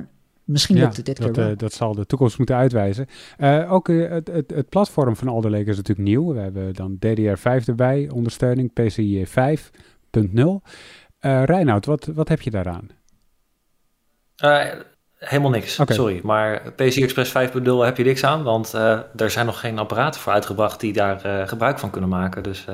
[0.50, 1.52] Misschien lukt het dit dat, keer wel.
[1.52, 3.08] Uh, dat zal de toekomst moeten uitwijzen.
[3.38, 6.34] Uh, ook uh, het, het, het, platform van Alder Lake is natuurlijk nieuw.
[6.34, 9.34] We hebben dan DDR5 erbij, ondersteuning, PCIe 5.0.
[11.46, 12.90] Reinoud, wat, wat heb je daaraan?
[15.18, 15.96] helemaal niks, okay.
[15.96, 16.20] sorry.
[16.24, 18.74] Maar PCI Express 5.0 heb je niks aan, want
[19.16, 22.44] er zijn nog geen apparaten voor uitgebracht die daar gebruik van kunnen maken.
[22.44, 22.66] Dus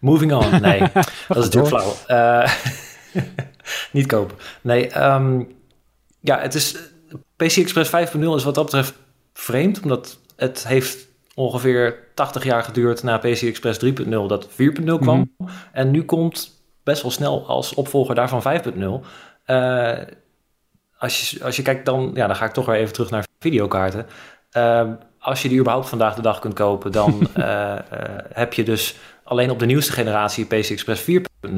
[0.00, 0.60] moving on.
[0.60, 0.78] Nee,
[1.28, 2.44] dat is natuurlijk flauw.
[3.92, 4.36] niet kopen.
[4.62, 5.48] Nee, um,
[6.24, 6.76] ja, het is,
[7.36, 8.94] PC Express 5.0 is wat dat betreft
[9.32, 14.54] vreemd, omdat het heeft ongeveer 80 jaar geduurd na PC Express 3.0 dat 4.0
[14.84, 15.18] kwam.
[15.18, 15.48] Mm -hmm.
[15.72, 19.06] En nu komt best wel snel als opvolger daarvan 5.0.
[19.46, 19.92] Uh,
[20.98, 23.26] als, je, als je kijkt dan, ja, dan ga ik toch weer even terug naar
[23.38, 24.06] videokaarten.
[24.56, 27.78] Uh, als je die überhaupt vandaag de dag kunt kopen, dan uh,
[28.42, 31.56] heb je dus alleen op de nieuwste generatie PC Express 4.0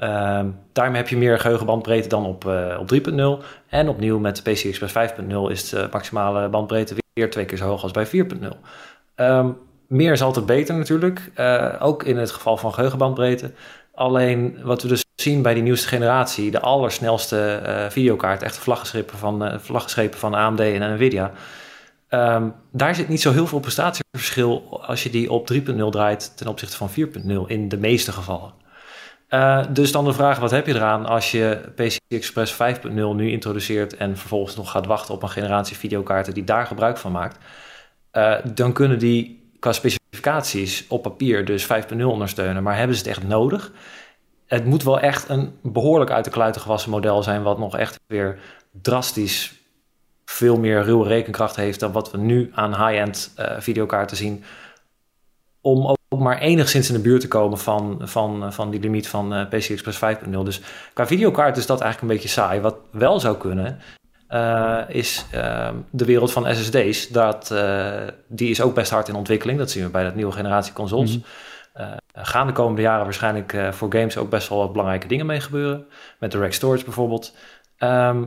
[0.00, 0.40] Uh,
[0.72, 2.92] daarmee heb je meer geheugenbandbreedte dan op, uh, op
[3.40, 3.44] 3.0.
[3.68, 7.82] En opnieuw met PC Express 5.0 is de maximale bandbreedte weer twee keer zo hoog
[7.82, 8.12] als bij 4.0.
[9.16, 13.50] Um, meer is altijd beter natuurlijk, uh, ook in het geval van geheugenbandbreedte.
[13.94, 19.18] Alleen wat we dus zien bij die nieuwste generatie, de allersnelste uh, videokaart, echte vlaggenschepen
[19.18, 21.32] van, vlaggenschepen van AMD en Nvidia.
[22.10, 26.46] Um, daar zit niet zo heel veel prestatieverschil als je die op 3.0 draait ten
[26.46, 28.64] opzichte van 4.0 in de meeste gevallen.
[29.28, 33.30] Uh, dus dan de vraag, wat heb je eraan als je PCI Express 5.0 nu
[33.30, 37.38] introduceert en vervolgens nog gaat wachten op een generatie videokaarten die daar gebruik van maakt?
[38.12, 43.10] Uh, dan kunnen die qua specificaties op papier dus 5.0 ondersteunen, maar hebben ze het
[43.10, 43.72] echt nodig?
[44.46, 48.00] Het moet wel echt een behoorlijk uit de kluiten gewassen model zijn, wat nog echt
[48.06, 48.38] weer
[48.82, 49.54] drastisch
[50.24, 54.44] veel meer ruwe rekenkracht heeft dan wat we nu aan high-end uh, videokaarten zien.
[55.60, 59.34] Om ook maar enigszins in de buurt te komen van, van, van die limiet van
[59.34, 60.30] uh, PCI Express 5.0.
[60.30, 60.60] Dus
[60.92, 62.60] qua videokaart is dat eigenlijk een beetje saai.
[62.60, 63.78] Wat wel zou kunnen,
[64.88, 67.08] is ehm, de wereld van SSD's.
[67.08, 67.54] Dat,
[68.28, 69.58] die is ook best hard in ontwikkeling.
[69.58, 71.16] Dat zien we bij de nieuwe generatie consoles.
[71.16, 71.24] Mm
[72.12, 75.86] gaan de komende jaren waarschijnlijk voor games ook best wel wat belangrijke dingen mee gebeuren.
[76.18, 77.34] Met de rack storage bijvoorbeeld.
[77.76, 78.24] Ehm,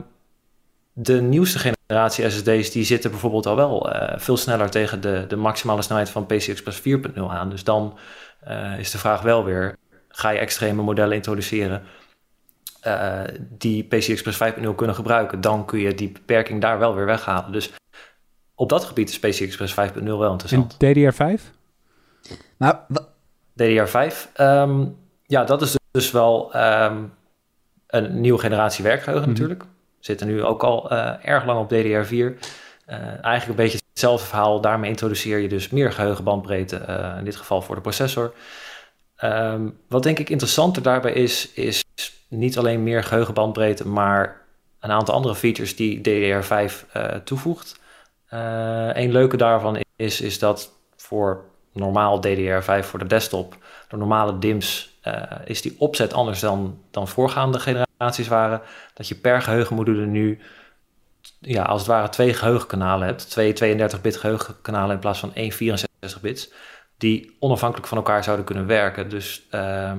[0.92, 5.82] de nieuwste generatie SSD's die zitten bijvoorbeeld al wel veel sneller tegen de, de maximale
[5.82, 7.50] snelheid van PCI Express 4.0 aan.
[7.50, 7.98] Dus dan
[8.78, 9.76] is de vraag wel weer,
[10.08, 11.82] ga je extreme modellen introduceren
[12.86, 17.06] uh, die PCI Express 5.0 kunnen gebruiken, dan kun je die beperking daar wel weer
[17.06, 17.52] weghalen.
[17.52, 17.72] Dus
[18.54, 20.76] op dat gebied is PCI Express 5.0 wel interessant.
[20.78, 21.42] En DDR5?
[22.56, 22.86] Maar
[23.62, 27.12] DDR5, um, ja, dat is dus wel um,
[27.86, 29.64] een nieuwe generatie werkgeheugen mm natuurlijk.
[30.00, 32.10] Zitten nu ook al uh, erg lang op DDR4.
[32.90, 34.60] Uh, eigenlijk een beetje hetzelfde verhaal.
[34.60, 38.34] Daarmee introduceer je dus meer geheugenbandbreedte, uh, in dit geval voor de processor.
[39.24, 41.84] Um, wat denk ik interessanter daarbij is, is
[42.28, 44.40] niet alleen meer geheugenbandbreedte, maar
[44.80, 47.78] een aantal andere features die DDR5 uh, eh, toevoegt.
[48.28, 53.56] Een leuke daarvan is, is dat voor normaal DDR5 voor de desktop,
[53.88, 58.60] de normale DIMMs, uh, is die opzet anders dan, dan voorgaande generaties waren.
[58.94, 60.40] Dat je per geheugenmodule nu
[61.40, 63.30] ja, als het ware twee geheugenkanalen hebt.
[63.30, 66.52] Twee 32-bit geheugenkanalen in plaats van één 64 bits.
[66.98, 69.08] Die onafhankelijk van elkaar zouden kunnen werken.
[69.08, 69.92] Dus uh,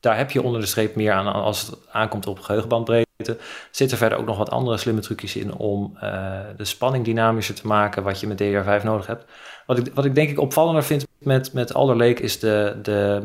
[0.00, 3.04] daar heb je onder de streep meer aan als het aankomt op geheugenbandbreedte.
[3.70, 6.00] Zitten verder ook nog wat andere slimme trucjes in om uh,
[6.56, 9.24] de spanning dynamischer te maken, wat je met DDR5 nodig hebt.
[9.66, 13.22] Wat ik, wat ik denk ik opvallender vind met, met Alder Lake is de, de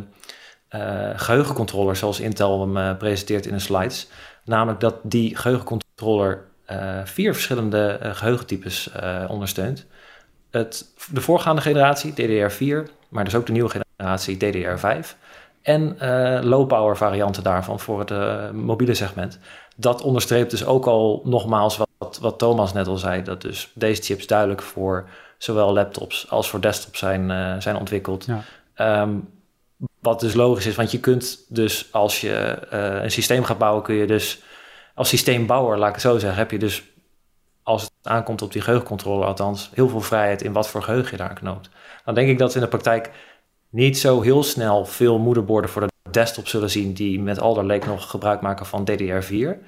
[0.76, 4.08] uh, geheugencontroller zoals Intel hem uh, presenteert in de slides.
[4.44, 6.50] Namelijk dat die geheugencontroller
[7.04, 8.90] vier verschillende geheugentypes
[9.28, 9.86] ondersteunt.
[10.52, 15.08] Het, de voorgaande generatie, DDR4, maar dus ook de nieuwe generatie, DDR5
[15.62, 19.40] en uh, low power varianten daarvan voor het mobiele segment.
[19.76, 24.02] Dat onderstreept dus ook al nogmaals wat, wat Thomas net al zei, dat dus deze
[24.02, 28.26] chips duidelijk voor zowel laptops als voor desktops zijn, zijn ontwikkeld.
[28.76, 29.02] Ja.
[29.02, 29.28] Um,
[30.00, 32.68] wat dus logisch is, want je kunt dus als je
[33.04, 34.44] een systeem gaat bouwen, kun je dus
[34.96, 36.84] als systeembouwer, laat ik het zo zeggen, heb je dus
[37.64, 41.18] als het aankomt op die geheugencontrole althans, heel veel vrijheid in wat voor geheugen je
[41.18, 41.70] daar knoopt.
[42.06, 43.12] Dan denk ik dat we in de praktijk
[43.70, 47.88] niet zo heel snel veel moederborden voor de desktop zullen zien die met Alder Lake
[47.88, 49.66] nog gebruik maken van DDR4.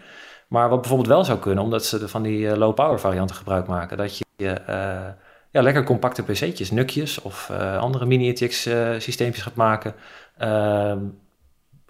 [0.48, 3.68] Maar wat bijvoorbeeld wel zou kunnen, omdat ze van die uh, low power varianten gebruik
[3.68, 4.26] maken, dat je
[4.70, 5.08] uh,
[5.54, 9.96] ja, lekker compacte PC'tjes, nukjes of uh, andere mini-ATX systeempjes gaat maken.
[10.38, 11.00] Ehm,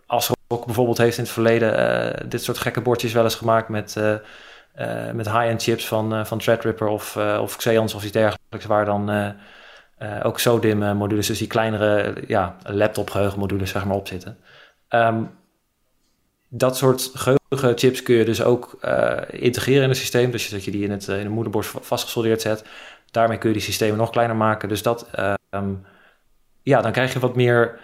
[0.05, 3.95] als ook bijvoorbeeld heeft in het verleden dit soort gekke bordjes wel eens gemaakt met,
[5.13, 9.09] met high-end chips van, van Threadripper of, of Xeons of iets dergelijks, waar dan
[10.03, 14.37] uh, ook SODIMM-modules, dus die kleinere ja, laptop-geheugenmodules zeg maar, op zitten.
[14.89, 15.29] Um,
[16.55, 20.31] dat soort geheugenchips kun je dus ook uh, integreren in het systeem.
[20.31, 22.63] Dus dat je die in het, uh, in de moederbord vastgesoldeerd zet.
[23.13, 24.69] Daarmee kun je die systemen nog kleiner maken.
[24.69, 25.09] Dus dat,
[25.51, 25.85] um,
[26.61, 27.79] ja, dan krijg je wat meer,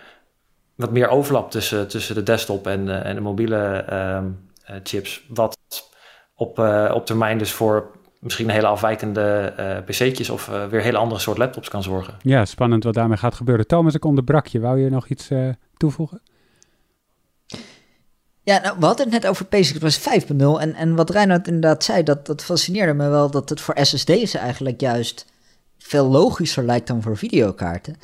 [0.75, 4.49] wat meer overlap tussen, tussen de desktop en, en de mobiele um,
[4.83, 5.25] chips.
[5.27, 5.57] Wat
[6.35, 6.59] op,
[6.93, 11.69] op termijn dus voor misschien hele afwijkende uh, pc'tjes of weer hele andere soort laptops
[11.69, 12.13] kan zorgen.
[12.21, 13.67] Ja, spannend wat daarmee gaat gebeuren.
[13.67, 14.59] Thomas, ik onderbrak je.
[14.59, 15.29] Wou je nog iets
[15.77, 16.21] toevoegen?
[18.49, 22.03] Ja, nou, we hadden het net over Express 5.0 en, en wat Reinhard inderdaad zei,
[22.03, 25.25] dat, dat fascineerde me wel dat het voor SSD's eigenlijk juist
[25.77, 27.95] veel logischer lijkt dan voor videokaarten.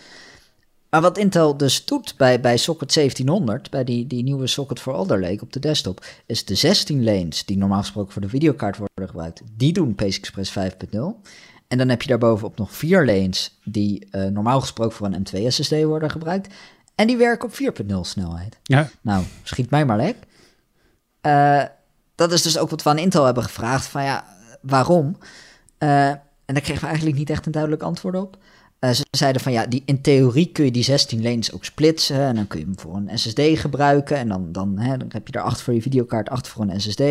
[0.90, 4.94] Maar wat Intel dus doet bij, bij socket 1700, bij die, die nieuwe socket voor
[4.94, 8.78] Alder Lake op de desktop, is de 16 lanes die normaal gesproken voor de videokaart
[8.78, 11.00] worden gebruikt, die doen PCI Express 5.0.
[11.68, 15.48] En dan heb je daarbovenop nog vier lanes die uh, normaal gesproken voor een M2
[15.48, 16.54] SSD worden gebruikt.
[16.96, 18.58] En die werken op 4.0 snelheid.
[18.64, 18.90] Ja.
[19.02, 20.16] Nou, schiet mij maar lek.
[21.26, 21.64] Uh,
[22.16, 23.86] dat is dus ook wat we aan Intel hebben gevraagd.
[23.86, 24.26] Van ja,
[24.62, 25.18] waarom?
[25.80, 28.38] Uh, en daar kregen we eigenlijk niet echt een duidelijk antwoord op.
[28.80, 32.20] Uh, ze zeiden van ja, die, in theorie kun je die 16 lanes ook splitsen.
[32.20, 34.18] En dan kun je hem voor een SSD gebruiken.
[34.18, 36.82] En dan, dan, hè, dan heb je er 8 voor je videokaart, 8 voor een
[36.82, 37.04] SSD.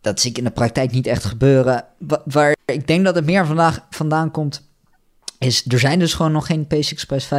[0.00, 1.84] Dat zie ik in de praktijk niet echt gebeuren.
[1.98, 4.68] Wa waar ik denk dat het meer vandaag vandaan komt,
[5.38, 7.30] is er zijn dus gewoon nog geen PCI Express 5.0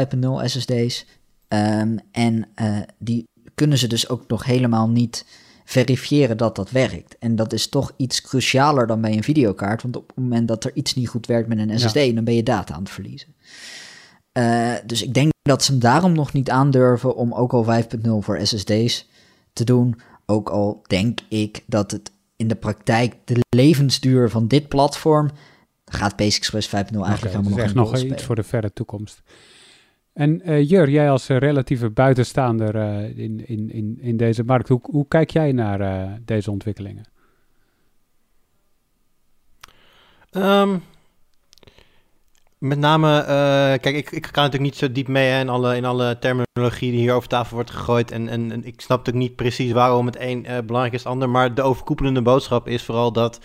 [0.43, 1.05] SSD's.
[1.47, 2.47] Um, en
[2.97, 3.27] die
[3.61, 5.25] kunnen ze dus ook nog helemaal niet
[5.65, 7.17] verifiëren dat dat werkt.
[7.19, 9.81] En dat is toch iets crucialer dan bij een videokaart.
[9.81, 12.35] Want op het moment dat er iets niet goed werkt met een SSD, dan ben
[12.35, 13.35] je data aan het verliezen.
[14.33, 18.09] Uh, dus ik denk dat ze hem daarom nog niet aandurven om ook al 5.0
[18.19, 19.09] voor SSD's
[19.53, 19.99] te doen.
[20.25, 25.29] Ook al denk ik dat het in de praktijk de levensduur van dit platform
[25.85, 29.21] gaat Basic Express 5.0 eigenlijk okay, helemaal nog, nog iets voor de verre toekomst.
[30.13, 34.67] En uh, Jur, jij als uh, relatieve buitenstaander uh, in, in, in, in deze markt,
[34.67, 37.03] hoe, hoe kijk jij naar deze ontwikkelingen?
[40.29, 40.77] Ehm,
[42.57, 43.23] met name,
[43.81, 46.91] kijk, ik, ik ga natuurlijk niet zo diep mee hè, in, alle, in alle terminologie
[46.91, 48.11] die hier over tafel wordt gegooid.
[48.11, 51.29] En, en, ik snap natuurlijk niet precies waarom het een belangrijk is het ander.
[51.29, 53.39] Maar de overkoepelende boodschap is vooral dat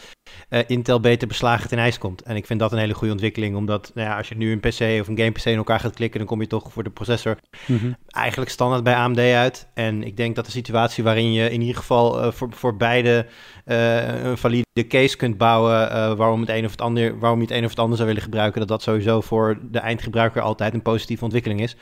[0.51, 2.23] uh, Intel beter beslagen ten ijs komt.
[2.23, 3.57] En ik vind dat een hele goede ontwikkeling.
[3.57, 5.95] Omdat nou ja, als je nu een PC of een game PC in elkaar gaat
[5.95, 7.97] klikken, dan kom je toch voor de processor mm -hmm.
[8.07, 9.69] eigenlijk standaard bij AMD uit.
[9.75, 13.27] En ik denk dat de situatie waarin je in ieder geval voor, voor beide
[13.65, 17.65] een valide case kunt bouwen waarom, het een of het ander, waarom je het een
[17.65, 21.25] of het ander zou willen gebruiken, dat dat sowieso voor de eindgebruiker altijd een positieve
[21.25, 21.77] ontwikkeling is.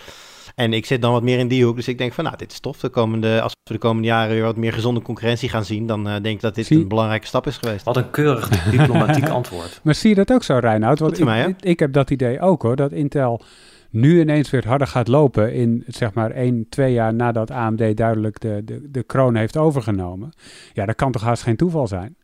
[0.54, 2.52] En ik zit dan wat meer in die hoek, dus ik denk van nou, dit
[2.52, 2.78] is tof.
[2.78, 6.06] De komende, als we de komende jaren weer wat meer gezonde concurrentie gaan zien, dan
[6.06, 7.84] uh, denk ik dat dit Zie- een belangrijke stap is geweest.
[7.84, 9.80] Wat een keurig diplomatiek antwoord.
[9.82, 10.98] Maar zie je dat ook zo, Reinoud?
[10.98, 13.42] Want mij, ik, ik heb dat idee ook hoor, dat Intel
[13.90, 18.40] nu ineens weer harder gaat lopen in zeg maar 1, 2 jaar nadat AMD duidelijk
[18.40, 20.32] de, de, de kroon heeft overgenomen.
[20.72, 22.16] Ja, dat kan toch haast geen toeval zijn?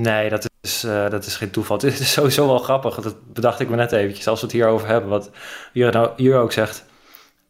[0.00, 1.76] Nee, dat is, uh, dat is geen toeval.
[1.80, 2.94] Het is sowieso wel grappig.
[2.94, 4.28] Dat bedacht ik me net eventjes.
[4.28, 5.10] Als we het hierover hebben.
[5.10, 5.30] Wat
[5.72, 6.84] hier, nou, hier ook zegt.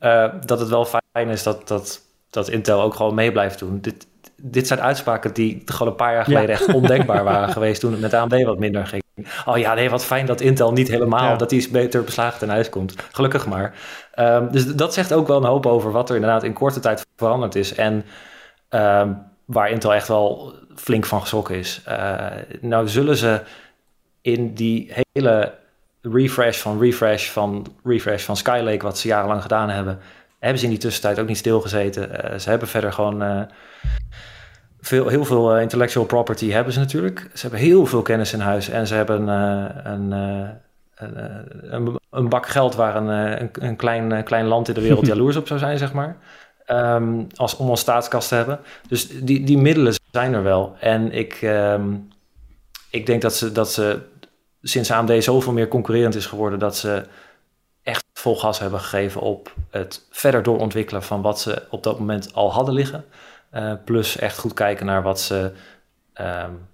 [0.01, 3.81] Uh, dat het wel fijn is dat, dat, dat Intel ook gewoon mee blijft doen.
[3.81, 6.53] Dit, dit zijn uitspraken die gewoon een paar jaar geleden ja.
[6.53, 7.81] echt ondenkbaar waren geweest.
[7.81, 9.03] Toen het met AMD wat minder ging.
[9.45, 11.31] Oh ja, nee, wat fijn dat Intel niet helemaal.
[11.31, 11.37] Ja.
[11.37, 12.95] Dat iets beter beslagen ten huis komt.
[13.13, 13.75] Gelukkig maar.
[14.19, 17.07] Um, dus dat zegt ook wel een hoop over wat er inderdaad in korte tijd
[17.17, 17.75] veranderd is.
[17.75, 18.05] En
[18.71, 21.83] um, waar Intel echt wel flink van geschrokken is.
[21.89, 22.27] Uh,
[22.61, 23.41] nou zullen ze
[24.21, 25.55] in die hele
[26.03, 29.99] refresh van refresh van refresh van Skylake, wat ze jarenlang gedaan hebben,
[30.39, 32.11] hebben ze in die tussentijd ook niet stilgezeten.
[32.11, 33.43] Uh, ze hebben verder gewoon uh,
[34.81, 37.31] veel, heel veel intellectual property hebben ze natuurlijk.
[37.35, 40.59] Ze hebben heel veel kennis in huis en ze hebben een, een,
[41.71, 43.09] een, een, bak geld waar een,
[43.43, 46.17] een, een klein, klein land in de wereld jaloers op zou zijn, zeg maar.
[46.67, 48.61] Um, als, om een staatskast te hebben.
[48.89, 50.77] Dus die, die middelen zijn er wel.
[50.81, 52.09] En ik, um,
[52.91, 54.01] ik denk dat ze, dat ze
[54.63, 56.59] sinds AMD zoveel meer concurrerend is geworden...
[56.59, 57.03] dat ze
[57.83, 61.03] echt vol gas hebben gegeven op het verder doorontwikkelen...
[61.03, 63.05] van wat ze op dat moment al hadden liggen.
[63.55, 65.53] Uh, plus echt goed kijken naar wat ze
[66.21, 66.69] um,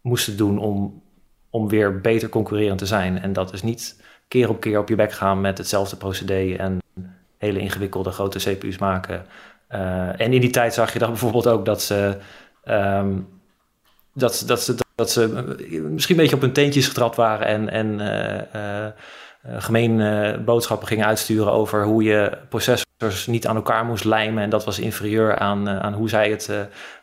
[0.00, 1.02] moesten doen om,
[1.50, 3.22] om weer beter concurrerend te zijn.
[3.22, 6.54] En dat is niet keer op keer op je bek gaan met hetzelfde procedé...
[6.54, 6.78] en
[7.38, 9.26] hele ingewikkelde grote CPU's maken.
[9.70, 12.16] Uh, en in die tijd zag je dan bijvoorbeeld ook dat ze,
[12.64, 13.28] um,
[14.14, 15.28] dat, dat, ze, dat ze
[15.90, 21.06] misschien een beetje op hun teentjes getrapt waren en, en uh, uh, gemeen boodschappen gingen
[21.06, 24.42] uitsturen over hoe je processors niet aan elkaar moest lijmen.
[24.42, 26.50] En dat was inferieur aan, aan hoe zij het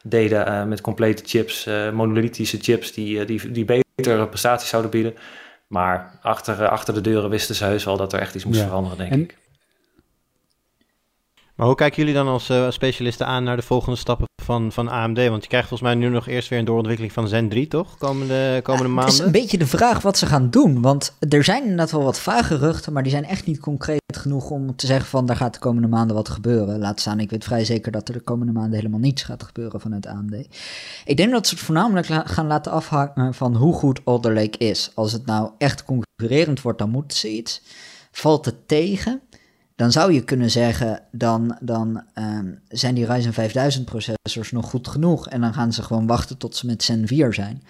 [0.03, 5.13] deden met complete chips, monolithische chips die, die, die betere prestaties zouden bieden.
[5.67, 8.65] Maar achter, achter de deuren wisten ze heus wel dat er echt iets moest ja.
[8.65, 9.37] veranderen, denk en, ik.
[11.63, 14.87] Maar hoe kijken jullie dan als uh, specialisten aan naar de volgende stappen van, van
[14.87, 15.27] AMD?
[15.27, 17.97] Want je krijgt volgens mij nu nog eerst weer een doorontwikkeling van Zen 3, toch?
[17.97, 19.13] Komende, komende ja, maanden.
[19.13, 20.81] Het is een beetje de vraag wat ze gaan doen.
[20.81, 24.49] Want er zijn inderdaad wel wat vage geruchten, maar die zijn echt niet concreet genoeg
[24.49, 26.79] om te zeggen van daar gaat de komende maanden wat gebeuren.
[26.79, 29.81] Laat staan, ik weet vrij zeker dat er de komende maanden helemaal niets gaat gebeuren
[29.81, 30.47] vanuit AMD.
[31.05, 34.57] Ik denk dat ze het voornamelijk la gaan laten afhangen van hoe goed Alder Lake
[34.57, 34.91] is.
[34.93, 37.61] Als het nou echt concurrerend wordt, dan moeten ze iets.
[38.11, 39.21] Valt het tegen?
[39.83, 44.87] Dan zou je kunnen zeggen, dan, dan um, zijn die Ryzen 5000 processors nog goed
[44.87, 45.27] genoeg.
[45.27, 47.63] En dan gaan ze gewoon wachten tot ze met Zen 4 zijn.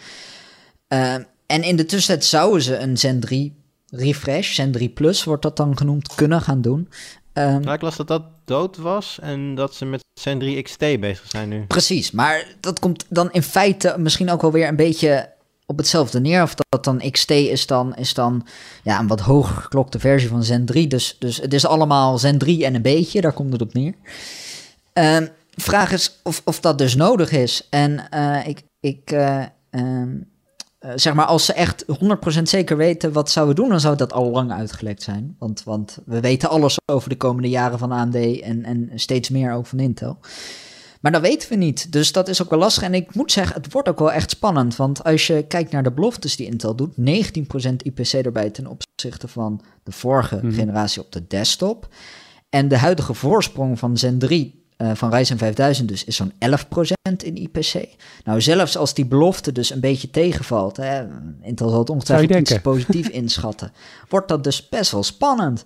[0.87, 5.41] Um, en in de tussentijd zouden ze een Zen 3 refresh, Zen 3 Plus wordt
[5.41, 6.89] dat dan genoemd, kunnen gaan doen.
[7.33, 10.79] Um, nou, ik las dat dat dood was en dat ze met Zen 3 XT
[10.79, 11.65] bezig zijn nu.
[11.65, 15.32] Precies, maar dat komt dan in feite misschien ook wel weer een beetje
[15.65, 16.41] op hetzelfde neer.
[16.41, 18.45] Of dat dan XT is dan, is dan
[18.83, 20.87] ja, een wat hoger geklokte versie van Zen 3.
[20.87, 23.93] Dus, dus het is allemaal Zen 3 en een beetje, daar komt het op neer.
[24.93, 27.67] Um, vraag is of, of dat dus nodig is.
[27.69, 30.31] En uh, ik, ik uh, um,
[30.85, 31.85] uh, zeg maar, als ze echt
[32.39, 35.35] 100% zeker weten wat zouden doen, dan zou dat al lang uitgelekt zijn.
[35.39, 39.53] Want, want we weten alles over de komende jaren van AMD en, en steeds meer
[39.53, 40.17] ook van Intel.
[41.03, 41.91] Maar dat weten we niet.
[41.91, 42.83] Dus dat is ook wel lastig.
[42.83, 44.75] En ik moet zeggen, het wordt ook wel echt spannend.
[44.75, 49.27] Want als je kijkt naar de beloftes die Intel doet, 19% IPC erbij ten opzichte
[49.27, 50.53] van de vorige Mhm.
[50.53, 51.87] generatie op de desktop.
[52.49, 57.23] En de huidige voorsprong van Zen 3 uh, van Ryzen 5000 dus is zo'n 11%
[57.23, 57.73] in IPC.
[58.23, 61.05] Nou, zelfs als die belofte dus een beetje tegenvalt, hè,
[61.41, 63.71] Intel zal het ongetwijfeld iets positief inschatten,
[64.09, 65.65] wordt dat dus best wel spannend.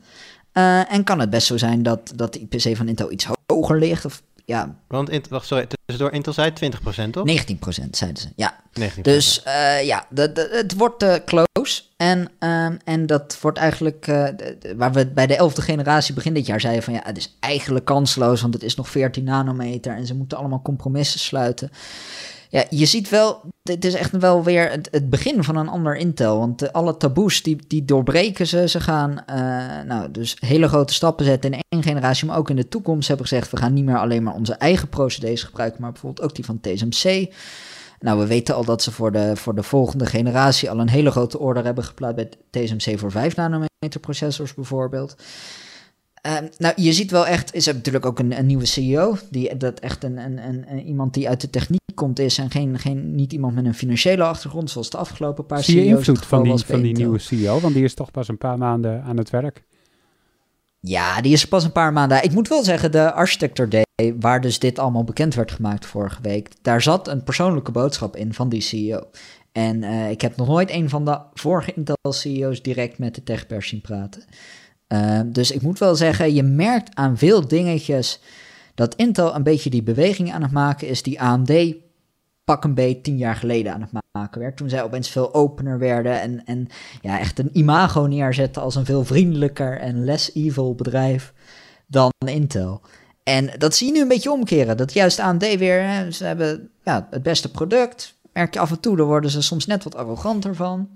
[0.54, 3.80] Uh, en kan het best zo zijn dat, dat de IPC van Intel iets hoger
[3.80, 4.76] ligt, of ja.
[4.88, 7.28] Want, sorry, tussendoor Intel zei 20% toch?
[7.30, 8.60] 19% zeiden ze, ja.
[8.80, 9.02] 19%.
[9.02, 11.84] Dus uh, ja, de, de, het wordt uh, close.
[11.98, 16.46] En, um, en dat wordt eigenlijk, de, waar we bij de 11e generatie begin dit
[16.46, 20.06] jaar zeiden van ja, het is eigenlijk kansloos, want het is nog 14 nanometer en
[20.06, 21.72] ze moeten allemaal compromissen sluiten.
[22.50, 26.40] Ja, je ziet wel, dit is echt wel weer het, begin van een ander Intel.
[26.40, 28.68] Want de, alle taboes, die, die doorbreken ze.
[28.68, 29.36] Ze gaan uh,
[29.88, 33.08] nou, dus hele grote stappen zetten in één generatie, maar ook in de toekomst.
[33.08, 36.36] hebben gezegd, we gaan niet meer alleen maar onze eigen procedés gebruiken, maar bijvoorbeeld ook
[36.36, 37.34] die van TSMC.
[38.00, 41.12] Nou, we weten al dat ze voor de, voor de volgende generatie al een hele
[41.12, 42.30] grote order hebben geplaatst bij
[42.64, 45.16] TSMC voor 5 nanometer processors bijvoorbeeld.
[46.28, 49.58] Uh, nou, je ziet wel echt, is er natuurlijk ook een, een nieuwe CEO, die
[49.58, 50.38] dat echt een, een,
[50.72, 53.74] een, iemand die uit de techniek komt is en geen, geen, niet iemand met een
[53.74, 57.20] financiële achtergrond, zoals de afgelopen paar Zie je CEO's invloed van die, van die nieuwe
[57.20, 57.60] CEO?
[57.60, 59.64] Want die is toch pas een paar maanden aan het werk.
[60.80, 62.24] Ja, die is pas een paar maanden.
[62.24, 66.22] Ik moet wel zeggen, de Architecture Day, waar dus dit allemaal bekend werd gemaakt vorige
[66.22, 69.04] week, daar zat een persoonlijke boodschap in van die CEO.
[69.52, 73.24] En uh, ik heb nog nooit een van de vorige Intel CEO's direct met de
[73.24, 74.24] techpers zien praten.
[74.88, 78.20] Uh, dus ik moet wel zeggen, je merkt aan veel dingetjes
[78.76, 81.76] dat Intel een beetje die beweging aan het maken is die AMD
[82.48, 84.58] pak een beetje tien jaar geleden aan het maken werd.
[84.58, 86.68] Toen zij opeens veel opener werden en, en
[87.02, 91.34] ja, echt een imago neerzetten als een veel vriendelijker en less evil bedrijf
[91.88, 92.82] dan Intel.
[93.24, 94.78] En dat zie je nu een beetje omkeren.
[94.78, 98.16] Dat juist AMD weer, hè, ze hebben ja, het beste product.
[98.34, 100.90] Merk je af en toe, daar worden ze soms net wat arroganter van.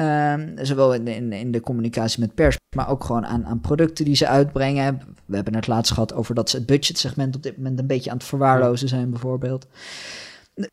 [0.00, 3.60] Um, zowel in de, in, in de communicatie met pers, maar ook gewoon aan, aan
[3.60, 5.00] producten die ze uitbrengen.
[5.24, 8.10] We hebben het laatst gehad over dat ze het budgetsegment op dit moment een beetje
[8.10, 9.66] aan het verwaarlozen zijn, bijvoorbeeld.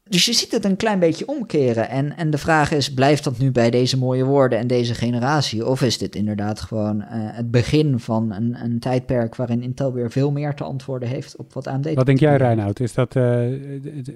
[0.04, 1.90] Dus je ziet het een klein beetje omkeren.
[1.90, 5.66] En, en de vraag is: blijft dat nu bij deze mooie woorden en deze generatie?
[5.66, 10.12] Of is dit inderdaad gewoon uh, het begin van een, een tijdperk waarin Intel weer
[10.12, 12.80] veel meer te antwoorden heeft op wat AMD Wat denk jij, Reinoud?
[12.80, 13.54] Is dat, uh,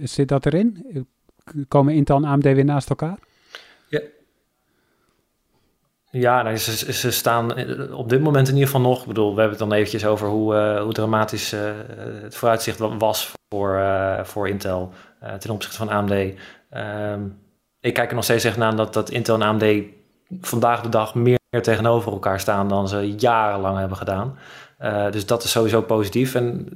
[0.03, 0.85] zit dat erin?
[1.67, 3.19] Komen Intel en AMD weer naast elkaar?
[6.11, 7.51] Ja, nou, ze, staan
[7.93, 9.01] op dit moment in ieder geval nog.
[9.01, 11.61] Ik bedoel, we hebben het dan eventjes over hoe, uh, hoe dramatisch uh,
[12.21, 13.81] het vooruitzicht was voor,
[14.23, 14.93] voor Intel
[15.39, 16.11] ten opzichte van AMD.
[16.11, 17.39] Um,
[17.79, 19.83] ik kijk er nog steeds naar dat, dat Intel en AMD
[20.41, 24.37] vandaag de dag meer tegenover elkaar staan dan ze jarenlang hebben gedaan.
[25.11, 26.35] dus dat is sowieso positief.
[26.35, 26.67] En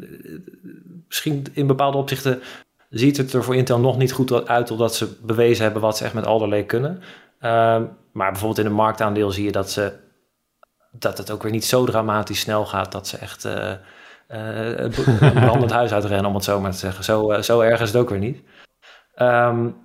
[1.07, 2.41] misschien in bepaalde opzichten
[2.89, 6.03] ziet het er voor Intel nog niet goed uit, omdat ze bewezen hebben wat ze
[6.03, 7.01] echt met Alder Lake kunnen.
[7.45, 9.93] Um, maar bijvoorbeeld in de marktaandeel zie je dat, ze,
[10.91, 13.71] dat het ook weer niet zo dramatisch snel gaat dat ze echt uh,
[14.31, 17.03] uh, een brandend huis uitrennen, om het zo maar te zeggen.
[17.03, 18.43] Zo, uh, zo erg is het ook weer niet.
[19.15, 19.75] Um,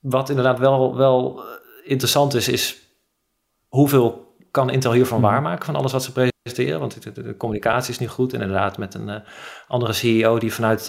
[0.00, 1.44] wat inderdaad wel, wel
[1.84, 2.78] interessant is, is
[3.68, 5.30] hoeveel kan Intel hiervan Mhm.
[5.30, 6.80] waarmaken van alles wat ze presenteren?
[6.80, 8.32] Want de, de, de communicatie is niet goed.
[8.32, 9.22] Inderdaad, met een
[9.68, 10.84] andere CEO die vanuit,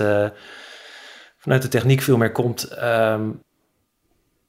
[1.38, 2.82] vanuit de techniek veel meer komt.
[2.84, 3.46] Um,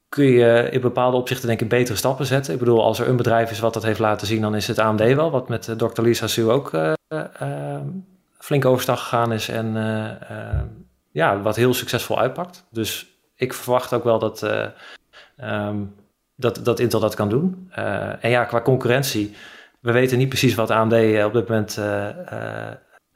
[0.09, 2.53] kun je in bepaalde opzichten denk ik betere stappen zetten.
[2.53, 4.79] Ik bedoel, als er een bedrijf is wat dat heeft laten zien, dan is het
[4.79, 5.31] AMD wel.
[5.31, 6.03] Wat met uh, Dr.
[6.03, 6.93] Lisa Su ook uh,
[7.43, 7.81] uh,
[8.39, 9.75] flink overstag gegaan is en
[11.11, 12.67] ja, wat heel succesvol uitpakt.
[12.71, 14.43] Dus ik verwacht ook wel dat,
[15.37, 15.95] um,
[16.35, 17.71] dat, dat Intel dat kan doen.
[18.21, 19.37] en ja, qua concurrentie,
[19.81, 21.81] we weten niet precies wat AMD op dit moment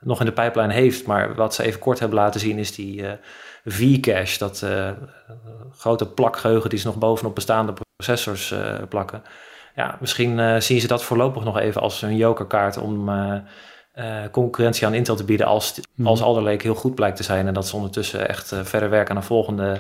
[0.01, 3.05] nog in de pijplijn heeft, maar wat ze even kort hebben laten zien is die
[3.65, 4.91] V-cache, dat uh,
[5.77, 9.23] grote plakgeheugen die ze nog bovenop bestaande processors uh, plakken.
[9.75, 13.11] Ja, misschien uh, zien ze dat voorlopig nog even als een jokerkaart om
[14.31, 16.09] concurrentie aan Intel te bieden als, Mhm.
[16.09, 19.11] als Alder Lake heel goed blijkt te zijn en dat ze ondertussen echt verder werken
[19.11, 19.79] aan een volgende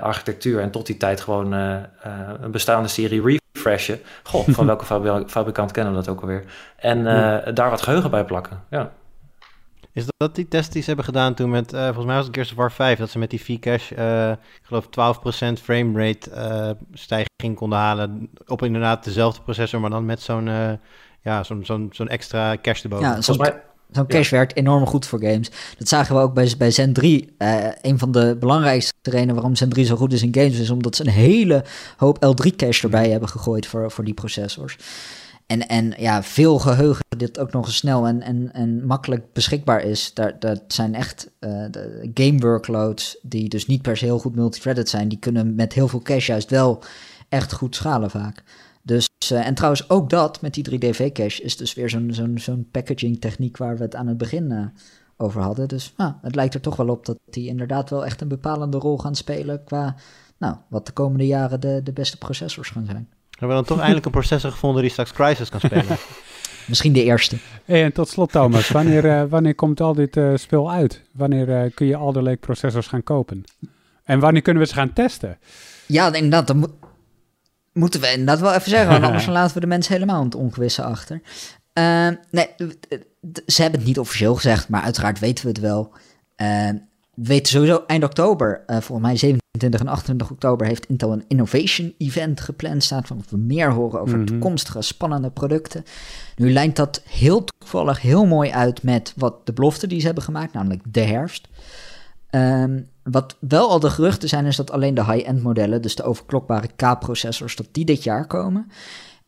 [0.00, 4.00] architectuur en tot die tijd gewoon een bestaande serie refreshen.
[4.22, 6.44] Goh, van welke fabri fabrikant kennen we dat ook alweer?
[6.76, 7.04] En
[7.54, 8.90] daar wat geheugen bij plakken, ja.
[9.94, 12.34] Is dat die test die ze hebben gedaan toen met, uh, volgens mij was het
[12.34, 16.70] Gears of War 5, dat ze met die V-cache, uh, ik geloof 12% framerate uh,
[16.92, 20.70] stijging konden halen op inderdaad dezelfde processor, maar dan met zo'n uh,
[21.22, 23.06] ja, zo'n zo'n zo'n extra cache erboven.
[23.06, 23.34] Ja, zo'n
[23.92, 24.36] zo cache ja.
[24.36, 25.50] werkt enorm goed voor games.
[25.78, 27.34] Dat zagen we ook bij, bij Zen 3.
[27.82, 30.96] een van de belangrijkste redenen waarom Zen 3 zo goed is in games, is omdat
[30.96, 31.64] ze een hele
[31.96, 34.76] hoop L3 cache erbij hebben gegooid voor, voor die processors.
[35.46, 39.82] En, en ja, veel geheugen dit ook nog eens snel en, en, en makkelijk beschikbaar
[39.82, 40.14] is.
[40.14, 41.30] Daar, dat zijn echt
[41.70, 45.08] de game workloads die dus niet per se heel goed multithreaded zijn.
[45.08, 46.82] Die kunnen met heel veel cache juist wel
[47.28, 48.42] echt goed schalen vaak.
[48.82, 52.68] Dus, uh, en trouwens ook dat met die 3DV-cache is dus weer zo'n zo'n zo'n
[52.70, 54.66] packaging techniek waar we het aan het begin uh,
[55.16, 55.68] over hadden.
[55.68, 58.78] Dus nou, het lijkt er toch wel op dat die inderdaad wel echt een bepalende
[58.78, 59.94] rol gaan spelen qua
[60.38, 63.08] nou, wat de komende jaren de, de beste processors gaan zijn.
[63.44, 65.96] Hebben we dan toch eindelijk een processor gevonden die straks Crisis kan spelen?
[66.66, 67.36] Misschien de eerste.
[67.64, 71.02] Hey, en tot slot Thomas, wanneer, uh, wanneer komt al dit uh, spul uit?
[71.12, 73.44] Wanneer uh, kun je Alder Lake processors gaan kopen?
[74.04, 75.38] En wanneer kunnen we ze gaan testen?
[75.86, 76.78] Ja, inderdaad, dat mo
[77.72, 80.34] moeten we inderdaad wel even zeggen, want anders laten we de mensen helemaal in het
[80.34, 81.20] ongewisse achter.
[82.30, 82.48] nee,
[83.46, 85.92] ze hebben het niet officieel gezegd, maar uiteraard weten we het wel.
[87.14, 91.24] We weten sowieso eind oktober, uh, volgens mij 27 en 28 oktober, heeft Intel een
[91.28, 92.82] innovation event gepland.
[92.84, 94.26] Staat van we meer horen over Mhm.
[94.26, 95.84] toekomstige spannende producten.
[96.36, 100.24] Nu lijnt dat heel toevallig heel mooi uit met wat de belofte die ze hebben
[100.24, 101.48] gemaakt, namelijk de herfst.
[102.30, 106.02] Ehm, wat wel al de geruchten zijn, is dat alleen de high-end modellen, dus de
[106.02, 108.70] overklokbare K-processors, dat die dit jaar komen.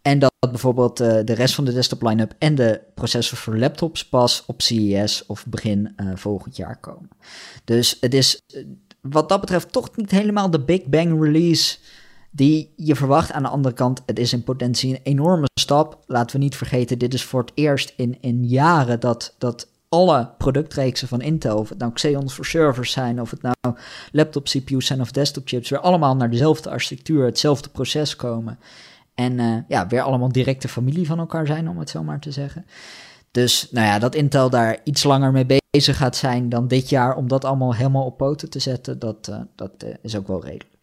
[0.07, 4.09] En dat bijvoorbeeld eh, de rest van de desktop line-up en de processors voor laptops
[4.09, 7.09] pas op CES of begin eh, volgend jaar komen.
[7.65, 8.65] Dus het is eh,
[9.01, 11.79] wat dat betreft toch niet helemaal de Big Bang release
[12.31, 13.33] die je verwacht.
[13.33, 15.99] Aan de andere kant, het is in potentie een enorme stap.
[16.07, 20.31] Laten we niet vergeten, dit is voor het eerst in, in jaren dat, dat alle
[20.39, 23.77] productreeksen van Intel, of het nou Xeons voor servers zijn, of het nou
[24.13, 28.59] laptop CPU's zijn of desktop chips, weer allemaal naar dezelfde architectuur, hetzelfde proces komen.
[29.17, 32.31] En uh, ja, weer allemaal directe familie van elkaar zijn, om het zo maar te
[32.31, 32.67] zeggen.
[33.31, 37.17] Dus nou ja, dat Intel daar iets langer mee bezig gaat zijn dan dit jaar
[37.17, 40.45] om dat allemaal helemaal op poten te zetten, dat, uh, dat uh, is ook wel
[40.45, 40.77] redelijk.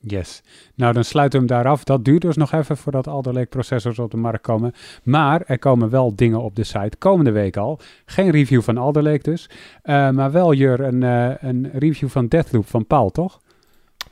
[0.00, 0.42] Yes.
[0.74, 1.84] Nou, dan sluiten we hem daar af.
[1.84, 4.72] Dat duurt dus nog even voordat Alder Lake processors op de markt komen.
[5.02, 7.80] Maar er komen wel dingen op de site komende week al.
[8.06, 9.50] Geen review van Alder Lake dus.
[9.84, 13.40] Uh, maar wel, Jur, een, uh, een review van Deathloop van Paul, toch?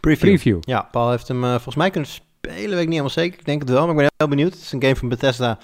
[0.01, 0.29] Preview.
[0.29, 0.59] Preview.
[0.61, 2.11] Ja, Paul heeft hem uh, volgens mij kunnen
[2.51, 3.39] spelen, weet ik niet helemaal zeker.
[3.39, 4.53] Ik denk het wel, maar ik ben heel benieuwd.
[4.53, 5.59] Het is een game van Bethesda.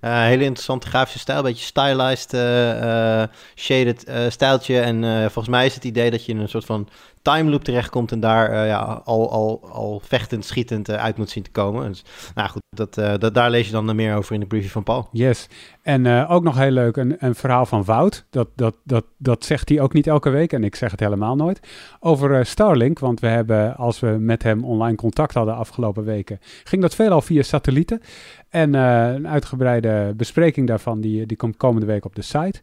[0.00, 3.22] Uh, hele interessante grafische stijl, een beetje stylized, uh,
[3.54, 4.80] shaded stijltje.
[4.80, 6.88] En volgens mij is het idee dat je een soort van
[7.32, 11.30] time loop terechtkomt en daar uh, ja, al, al, al vechtend, schietend uh, uit moet
[11.30, 11.88] zien te komen.
[11.88, 12.04] Dus,
[12.34, 14.82] nou goed, dat, uh, dat, daar lees je dan meer over in de preview van
[14.82, 15.08] Paul.
[15.12, 15.48] Yes.
[15.82, 18.26] En ook nog heel leuk, een, een verhaal van Wout.
[18.30, 21.36] Dat, dat, dat, dat zegt hij ook niet elke week en ik zeg het helemaal
[21.36, 21.60] nooit.
[22.00, 26.82] Over Starlink, want we hebben, als we met hem online contact hadden afgelopen weken, ging
[26.82, 28.00] dat veelal via satellieten.
[28.48, 32.60] En een uitgebreide bespreking daarvan, die, die komt komende week op de site.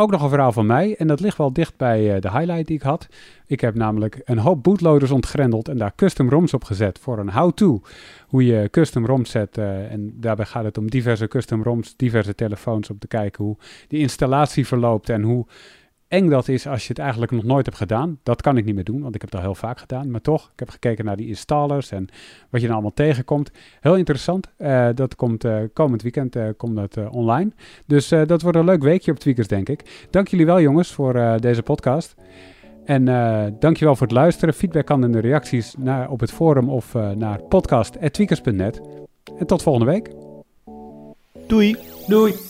[0.00, 2.66] Ook nog een verhaal van mij en dat ligt wel dicht bij uh, de highlight
[2.66, 3.08] die ik had.
[3.46, 7.30] Ik heb namelijk een hoop bootloaders ontgrendeld en daar custom ROMs op gezet voor een
[7.30, 7.82] how-to.
[8.26, 12.34] Hoe je custom ROMs zet uh, en daarbij gaat het om diverse custom ROMs, diverse
[12.34, 13.56] telefoons om te kijken hoe
[13.88, 15.46] die installatie verloopt en hoe
[16.10, 18.18] eng dat is als je het eigenlijk nog nooit hebt gedaan.
[18.22, 20.10] Dat kan ik niet meer doen, want ik heb het al heel vaak gedaan.
[20.10, 22.08] Maar toch, ik heb gekeken naar die installers en
[22.50, 23.50] wat je dan allemaal tegenkomt.
[23.80, 24.50] Heel interessant.
[24.58, 27.50] Uh, dat komt uh, komend weekend uh, komt dat, online.
[27.86, 30.06] Dus dat wordt een leuk weekje op Tweakers, denk ik.
[30.10, 32.14] Dank jullie wel, jongens, voor deze podcast.
[32.84, 33.04] En
[33.58, 34.54] dankjewel voor het luisteren.
[34.54, 38.80] Feedback kan in de reacties naar, op het forum of naar podcast.tweakers.net.
[39.38, 40.10] En tot volgende week.
[41.46, 41.76] Doei.
[42.06, 42.49] Doei.